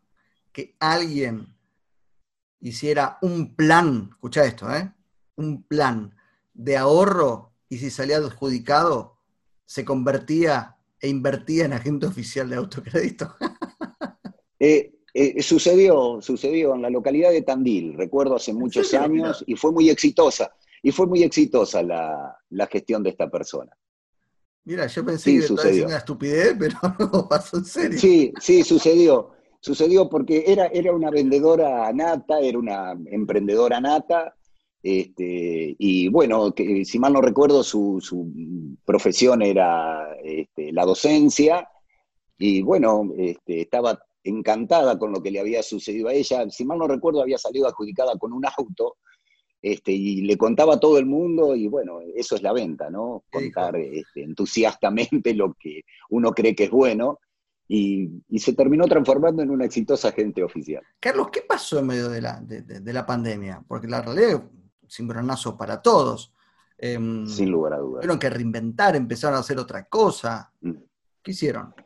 que 0.51 0.75
alguien 0.81 1.55
hiciera 2.61 3.19
un 3.21 3.55
plan, 3.55 4.09
escucha 4.13 4.47
esto, 4.47 4.75
¿eh? 4.75 4.91
un 5.37 5.63
plan 5.65 6.17
de 6.55 6.79
ahorro 6.79 7.53
y 7.69 7.77
si 7.77 7.91
salía 7.91 8.17
adjudicado, 8.17 9.19
se 9.67 9.85
convertía 9.85 10.79
e 10.99 11.09
invertía 11.09 11.67
en 11.67 11.75
agente 11.75 12.07
oficial 12.07 12.49
de 12.49 12.57
autocrédito? 12.57 13.37
Eh, 14.61 14.95
eh, 15.13 15.43
sucedió, 15.43 16.23
sucedió 16.23 16.75
en 16.75 16.81
la 16.81 16.89
localidad 16.89 17.33
de 17.33 17.43
Tandil, 17.43 17.93
recuerdo 17.99 18.37
hace 18.37 18.55
muchos 18.55 18.95
años, 18.95 19.45
y 19.47 19.57
fue 19.57 19.73
muy 19.73 19.91
exitosa, 19.91 20.55
y 20.83 20.91
fue 20.91 21.07
muy 21.07 21.23
exitosa 21.23 21.83
la 21.83 22.67
gestión 22.69 23.03
de 23.03 23.11
esta 23.11 23.29
persona. 23.29 23.77
Mira, 24.65 24.87
yo 24.87 25.05
pensé 25.05 25.33
que 25.33 25.39
estaba 25.39 25.63
diciendo 25.63 25.89
una 25.89 25.99
estupidez, 25.99 26.57
pero 26.59 26.79
no 26.99 27.29
pasó 27.29 27.59
en 27.59 27.65
serio. 27.65 27.99
Sí, 27.99 28.33
sí, 28.41 28.63
sucedió. 28.63 29.33
Sucedió 29.61 30.09
porque 30.09 30.45
era, 30.47 30.67
era 30.67 30.93
una 30.93 31.11
vendedora 31.11 31.91
nata, 31.93 32.39
era 32.41 32.59
una 32.59 32.93
emprendedora 33.07 33.81
nata, 33.81 34.35
este, 34.83 35.75
y 35.79 36.09
bueno, 36.09 36.53
que, 36.55 36.85
si 36.85 36.99
mal 36.99 37.15
no 37.15 37.23
recuerdo, 37.23 37.63
su, 37.63 37.99
profesión 38.85 39.41
era 39.41 40.15
este, 40.23 40.71
la 40.73 40.85
docencia, 40.85 41.67
y 42.37 42.61
bueno, 42.61 43.11
este, 43.17 43.63
estaba 43.63 43.99
encantada 44.23 44.99
con 44.99 45.13
lo 45.13 45.23
que 45.23 45.31
le 45.31 45.41
había 45.41 45.63
sucedido 45.63 46.09
a 46.09 46.13
ella. 46.13 46.51
Si 46.51 46.67
mal 46.67 46.79
no 46.79 46.87
recuerdo, 46.87 47.23
había 47.23 47.39
salido 47.39 47.67
adjudicada 47.67 48.19
con 48.19 48.35
un 48.35 48.45
auto, 48.45 48.97
este, 49.65 49.93
y 49.93 50.21
le 50.21 50.37
contaba 50.37 50.75
a 50.75 50.79
todo 50.79 50.99
el 50.99 51.07
mundo, 51.07 51.57
y 51.57 51.69
bueno, 51.69 52.01
eso 52.15 52.37
es 52.37 52.43
la 52.43 52.53
venta, 52.53 52.91
¿no? 52.91 53.25
Contar 53.33 53.77
este, 53.77 54.23
entusiastamente 54.23 55.33
lo 55.33 55.55
que 55.55 55.85
uno 56.11 56.33
cree 56.33 56.55
que 56.55 56.65
es 56.65 56.71
bueno, 56.71 57.19
y, 57.67 58.21
se 58.39 58.53
terminó 58.53 58.87
transformando 58.87 59.43
en 59.43 59.51
una 59.51 59.65
exitosa 59.65 60.09
agente 60.09 60.45
oficial. 60.45 60.83
Carlos, 61.01 61.29
¿qué 61.33 61.41
pasó 61.49 61.79
en 61.79 61.87
medio 61.87 62.11
de 62.11 62.21
la, 62.21 62.43
de, 62.43 62.93
la 62.93 63.07
pandemia? 63.07 63.65
Porque 63.67 63.89
la 63.89 64.03
realidad 64.03 64.29
es 64.29 64.35
un 64.35 64.71
cimbronazo 64.87 65.57
para 65.57 65.81
todos. 65.81 66.35
Em, 66.77 67.27
Sin 67.27 67.51
lugar 67.51 67.73
a 67.73 67.79
dudas. 67.79 68.03
Tuvieron 68.03 68.19
que 68.19 68.29
reinventar, 68.29 68.97
empezaron 68.97 69.39
a 69.39 69.41
hacer 69.41 69.59
otra 69.59 69.87
cosa. 69.87 70.53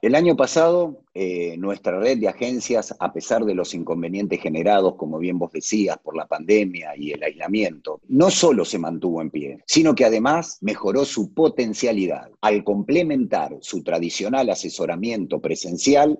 El 0.03 0.17
año 0.17 0.35
pasado, 0.37 1.05
eh, 1.15 1.57
nuestra 1.59 1.99
red 2.01 2.19
de 2.19 2.27
agencias, 2.27 2.95
a 2.99 3.13
pesar 3.13 3.45
de 3.45 3.55
los 3.55 3.73
inconvenientes 3.73 4.41
generados, 4.41 4.97
como 4.97 5.19
bien 5.19 5.39
vos 5.39 5.53
decías, 5.53 5.97
por 5.99 6.17
la 6.17 6.27
pandemia 6.27 6.97
y 6.97 7.13
el 7.13 7.23
aislamiento, 7.23 8.01
no 8.09 8.31
solo 8.31 8.65
se 8.65 8.81
mantuvo 8.81 9.23
en 9.23 9.31
pie, 9.31 9.63
sino 9.65 9.95
que 9.95 10.05
además 10.05 10.59
mejoró 10.61 11.05
su 11.05 11.33
potencialidad 11.33 12.31
al 12.41 12.65
complementar 12.65 13.57
su 13.61 13.85
tradicional 13.85 14.51
asesoramiento 14.51 15.41
presencial 15.41 16.19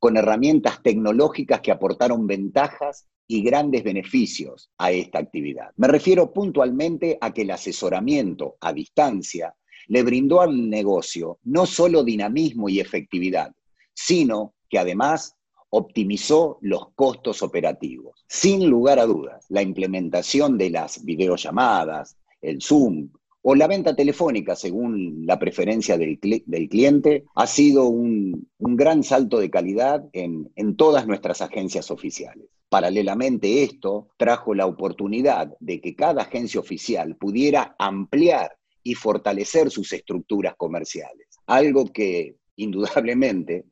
con 0.00 0.16
herramientas 0.16 0.82
tecnológicas 0.82 1.60
que 1.60 1.70
aportaron 1.70 2.26
ventajas 2.26 3.06
y 3.28 3.42
grandes 3.42 3.84
beneficios 3.84 4.70
a 4.78 4.90
esta 4.90 5.18
actividad. 5.18 5.70
Me 5.76 5.88
refiero 5.88 6.32
puntualmente 6.32 7.16
a 7.20 7.32
que 7.32 7.42
el 7.42 7.50
asesoramiento 7.50 8.56
a 8.60 8.72
distancia 8.72 9.54
le 9.88 10.02
brindó 10.02 10.40
al 10.40 10.68
negocio 10.68 11.38
no 11.44 11.66
solo 11.66 12.04
dinamismo 12.04 12.68
y 12.68 12.80
efectividad, 12.80 13.52
sino 13.94 14.54
que 14.68 14.78
además 14.78 15.36
optimizó 15.70 16.58
los 16.60 16.90
costos 16.94 17.42
operativos. 17.42 18.24
Sin 18.28 18.68
lugar 18.68 18.98
a 18.98 19.06
dudas, 19.06 19.44
la 19.48 19.62
implementación 19.62 20.56
de 20.58 20.70
las 20.70 21.04
videollamadas, 21.04 22.16
el 22.40 22.62
Zoom 22.62 23.10
o 23.48 23.54
la 23.54 23.68
venta 23.68 23.94
telefónica, 23.94 24.56
según 24.56 25.24
la 25.24 25.38
preferencia 25.38 25.96
del, 25.96 26.18
cliente, 26.18 27.26
ha 27.36 27.46
sido 27.46 27.84
un, 27.84 28.48
gran 28.58 29.04
salto 29.04 29.38
de 29.38 29.50
calidad 29.50 30.04
en, 30.12 30.50
todas 30.76 31.06
nuestras 31.06 31.40
agencias 31.42 31.92
oficiales. 31.92 32.48
Paralelamente, 32.68 33.62
esto 33.62 34.08
trajo 34.16 34.52
la 34.52 34.66
oportunidad 34.66 35.54
de 35.60 35.80
que 35.80 35.94
cada 35.94 36.22
agencia 36.22 36.58
oficial 36.58 37.14
pudiera 37.14 37.76
ampliar 37.78 38.56
y 38.86 38.94
fortalecer 38.94 39.68
sus 39.68 39.92
estructuras 39.92 40.54
comerciales. 40.56 41.26
Algo 41.46 41.92
que 41.92 42.36
indudablemente 42.54 43.64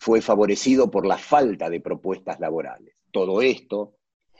fue 0.00 0.20
favorecido 0.20 0.90
por 0.90 1.06
la 1.06 1.16
falta 1.16 1.70
de 1.70 1.80
propuestas 1.80 2.40
laborales. 2.40 2.92
Todo 3.12 3.40
esto, 3.40 3.94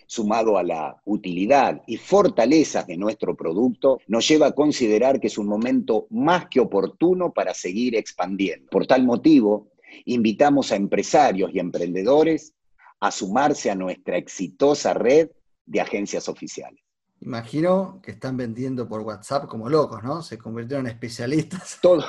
sumado 0.09 0.59
a 0.59 0.65
la 0.65 1.01
utilidad 1.05 1.83
y 1.87 1.99
fortalezas 1.99 2.85
de 2.89 2.97
nuestro 2.97 3.37
producto, 3.37 4.01
nos 4.09 4.27
lleva 4.27 4.49
a 4.49 4.57
considerar 4.57 5.21
que 5.21 5.29
es 5.29 5.39
un 5.39 5.47
momento 5.47 6.09
más 6.11 6.49
que 6.49 6.59
oportuno 6.59 7.33
para 7.33 7.55
seguir 7.55 7.95
expandiendo. 7.95 8.69
Por 8.71 8.89
tal 8.89 9.05
motivo, 9.05 9.71
invitamos 10.05 10.73
a 10.73 10.77
empresarios 10.77 11.53
y 11.55 11.61
emprendedores 11.61 12.55
a 12.99 13.13
sumarse 13.13 13.71
a 13.71 13.77
nuestra 13.77 14.17
exitosa 14.17 14.95
red 14.95 15.31
de 15.65 15.81
agencias 15.81 16.29
oficiales. 16.29 16.88
Imagino 17.21 18.01
que 18.03 18.13
están 18.13 18.37
vendiendo 18.37 18.89
por 18.89 19.01
WhatsApp 19.01 19.47
como 19.47 19.69
locos, 19.69 20.03
¿no? 20.03 20.23
Se 20.23 20.39
convirtieron 20.39 20.87
en 20.87 20.93
especialistas. 20.93 21.79
Todo. 21.83 22.05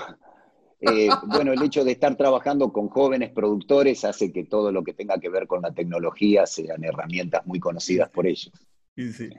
Eh, 0.82 1.10
bueno, 1.26 1.52
el 1.52 1.62
hecho 1.62 1.84
de 1.84 1.92
estar 1.92 2.16
trabajando 2.16 2.72
con 2.72 2.88
jóvenes 2.88 3.32
productores 3.32 4.06
hace 4.06 4.32
que 4.32 4.46
todo 4.46 4.72
lo 4.72 4.82
que 4.82 4.94
tenga 4.94 5.20
que 5.20 5.28
ver 5.28 5.46
con 5.46 5.62
la 5.62 5.74
tecnología 5.74 6.46
sean 6.46 6.86
herramientas 6.86 7.46
muy 7.46 7.60
conocidas 7.60 8.10
por 8.10 8.26
ellos. 8.26 8.54
Sí. 8.96 9.30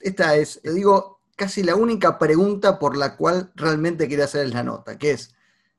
Esta 0.00 0.36
es, 0.36 0.60
le 0.64 0.72
digo, 0.72 1.20
casi 1.36 1.62
la 1.62 1.76
única 1.76 2.18
pregunta 2.18 2.78
por 2.78 2.96
la 2.96 3.16
cual 3.16 3.52
realmente 3.54 4.08
quería 4.08 4.24
hacer 4.24 4.48
la 4.48 4.62
nota, 4.62 4.96
que 4.96 5.10
es, 5.10 5.34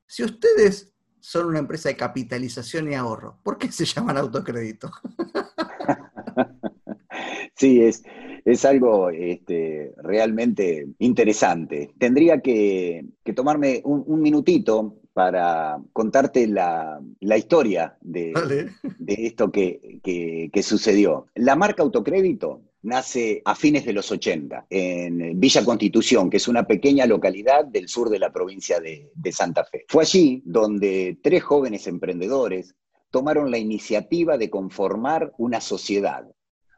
si 0.06 0.22
ustedes 0.22 0.92
son 1.18 1.46
una 1.46 1.58
empresa 1.58 1.88
de 1.88 1.96
capitalización 1.96 2.90
y 2.90 2.94
ahorro, 2.94 3.40
¿por 3.42 3.58
qué 3.58 3.72
se 3.72 3.84
llaman 3.84 4.16
autocrédito? 4.16 4.92
sí, 7.56 7.82
es, 7.82 8.04
es 8.46 8.64
algo 8.64 9.10
este, 9.10 9.92
realmente 9.96 10.86
interesante. 11.00 11.90
Tendría 11.98 12.40
que, 12.40 13.04
tomarme 13.34 13.82
un, 13.84 14.22
minutito 14.22 15.00
para 15.12 15.78
contarte 15.92 16.46
la, 16.46 17.00
historia 17.36 17.96
de, 18.00 18.70
esto 19.08 19.50
que, 19.50 20.00
que, 20.00 20.62
sucedió. 20.62 21.26
La 21.34 21.56
marca 21.56 21.82
Autocrédito 21.82 22.62
nace 22.82 23.42
a 23.44 23.56
fines 23.56 23.84
de 23.84 23.92
los 23.92 24.12
80 24.12 24.66
en 24.70 25.40
Villa 25.40 25.64
Constitución, 25.64 26.30
que 26.30 26.36
es 26.36 26.46
una 26.46 26.68
pequeña 26.68 27.04
localidad 27.04 27.64
del 27.64 27.88
sur 27.88 28.10
de 28.10 28.20
la 28.20 28.32
provincia 28.32 28.78
de, 28.78 29.10
de 29.12 29.32
Santa 29.32 29.64
Fe. 29.64 29.86
Fue 29.88 30.04
allí 30.04 30.40
donde 30.44 31.18
tres 31.20 31.42
jóvenes 31.42 31.88
emprendedores 31.88 32.76
tomaron 33.10 33.50
la 33.50 33.58
iniciativa 33.58 34.38
de 34.38 34.50
conformar 34.50 35.32
una 35.36 35.60
sociedad 35.60 36.26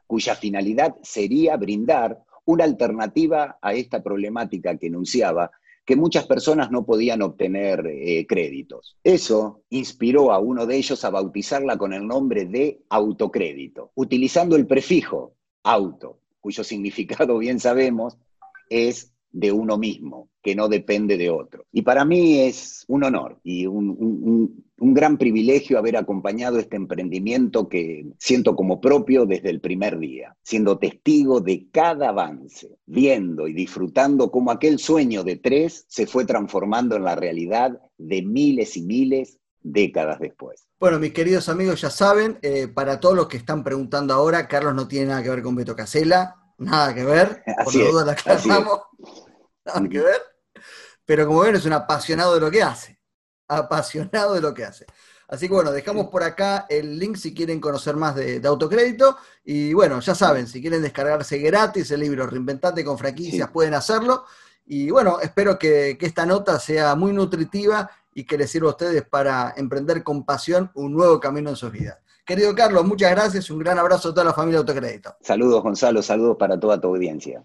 cuya 0.09 0.33
finalidad 0.33 0.95
sería 1.03 1.55
brindar 1.55 2.23
una 2.45 2.63
alternativa 2.63 3.59
a 3.61 3.75
esta 3.75 4.01
problemática 4.01 4.75
que 4.75 4.87
enunciaba, 4.87 5.51
que 5.85 5.95
muchas 5.95 6.25
personas 6.25 6.71
no 6.71 6.83
podían 6.83 7.21
obtener 7.21 7.85
eh, 7.85 8.25
créditos. 8.25 8.97
Eso 9.03 9.61
inspiró 9.69 10.31
a 10.31 10.39
uno 10.39 10.65
de 10.65 10.77
ellos 10.77 11.05
a 11.05 11.11
bautizarla 11.11 11.77
con 11.77 11.93
el 11.93 12.07
nombre 12.07 12.45
de 12.45 12.81
autocrédito, 12.89 13.91
utilizando 13.93 14.55
el 14.55 14.65
prefijo 14.65 15.35
auto, 15.61 16.21
cuyo 16.39 16.63
significado 16.63 17.37
bien 17.37 17.59
sabemos 17.59 18.17
es 18.67 19.13
de 19.31 19.51
uno 19.51 19.77
mismo, 19.77 20.29
que 20.41 20.55
no 20.55 20.67
depende 20.67 21.17
de 21.17 21.29
otro. 21.29 21.65
Y 21.71 21.81
para 21.83 22.05
mí 22.05 22.39
es 22.39 22.85
un 22.87 23.03
honor 23.03 23.39
y 23.43 23.65
un, 23.67 24.65
gran 24.81 25.17
privilegio 25.17 25.77
haber 25.77 25.97
acompañado 25.97 26.57
este 26.57 26.77
emprendimiento 26.77 27.67
que 27.67 28.07
siento 28.17 28.55
como 28.55 28.79
propio 28.79 29.25
desde 29.25 29.49
el 29.49 29.59
primer 29.59 29.99
día, 29.99 30.35
siendo 30.41 30.79
testigo 30.79 31.41
de 31.41 31.67
cada 31.69 32.09
avance, 32.09 32.77
viendo 32.85 33.47
y 33.47 33.53
disfrutando 33.53 34.31
cómo 34.31 34.51
aquel 34.51 34.79
sueño 34.79 35.23
de 35.23 35.35
tres 35.35 35.85
se 35.89 36.07
fue 36.07 36.25
transformando 36.25 36.95
en 36.95 37.03
la 37.03 37.15
realidad 37.15 37.79
de 37.97 38.21
miles 38.21 38.77
y 38.77 38.81
miles 38.83 39.39
décadas 39.61 40.19
después. 40.19 40.65
Bueno, 40.79 40.97
mis 40.97 41.11
queridos 41.11 41.49
amigos, 41.49 41.81
ya 41.81 41.89
saben, 41.89 42.39
eh, 42.41 42.69
para 42.69 43.01
todos 43.01 43.15
los 43.15 43.27
que 43.27 43.35
están 43.35 43.65
preguntando 43.65 44.13
ahora, 44.13 44.47
Carlos 44.47 44.73
no 44.73 44.87
tiene 44.87 45.07
nada 45.07 45.21
que 45.21 45.29
ver 45.29 45.43
con 45.43 45.55
Beto 45.55 45.75
Casella, 45.75 46.35
nada 46.59 46.93
que 46.93 47.03
ver, 47.03 47.43
por 47.63 47.75
la 47.75 47.89
duda 47.89 48.05
la 48.05 48.11
aclaramos, 48.13 48.79
nada 49.65 49.89
que 49.89 49.99
ver, 49.99 50.21
pero 51.05 51.25
como 51.25 51.41
ven 51.41 51.55
es 51.55 51.65
un 51.65 51.73
apasionado 51.73 52.35
de 52.35 52.41
lo 52.41 52.51
que 52.51 52.61
hace, 52.61 52.99
apasionado 53.47 54.35
de 54.35 54.41
lo 54.41 54.53
que 54.53 54.65
hace. 54.65 54.85
Así 55.29 55.47
que 55.47 55.53
bueno, 55.53 55.71
dejamos 55.71 56.07
por 56.07 56.23
acá 56.23 56.65
el 56.69 56.97
link 56.97 57.15
si 57.15 57.35
quieren 57.35 57.61
conocer 57.61 57.95
más 57.95 58.15
de, 58.15 58.41
autocrédito. 58.43 59.15
Y 59.43 59.73
bueno, 59.73 59.99
ya 59.99 60.15
saben, 60.15 60.47
si 60.47 60.59
quieren 60.59 60.81
descargarse 60.81 61.37
gratis 61.37 61.91
el 61.91 61.99
libro 61.99 62.25
Reinventate 62.25 62.83
con 62.83 62.97
franquicias, 62.97 63.47
pueden 63.51 63.75
hacerlo. 63.75 64.25
Y 64.65 64.89
bueno, 64.89 65.19
espero 65.21 65.59
que, 65.59 65.97
que, 65.99 66.07
esta 66.07 66.25
nota 66.25 66.59
sea 66.59 66.95
muy 66.95 67.13
nutritiva 67.13 67.91
y 68.11 68.25
que 68.25 68.39
les 68.39 68.49
sirva 68.49 68.69
a 68.69 68.71
ustedes 68.71 69.03
para 69.07 69.53
emprender 69.55 70.03
con 70.03 70.25
pasión 70.25 70.71
un 70.73 70.93
nuevo 70.93 71.19
camino 71.19 71.51
en 71.51 71.55
sus 71.55 71.71
vidas. 71.71 71.99
Querido 72.29 72.53
Carlos, 72.53 72.85
muchas 72.85 73.09
gracias, 73.09 73.49
un 73.49 73.57
gran 73.57 73.79
abrazo 73.79 74.09
a 74.09 74.13
toda 74.13 74.23
la 74.23 74.33
familia 74.35 74.59
Autocrédito. 74.59 75.15
Saludos 75.19 75.63
Gonzalo, 75.63 76.03
saludos 76.03 76.37
para 76.37 76.59
toda 76.59 76.79
tu 76.79 76.89
audiencia. 76.89 77.43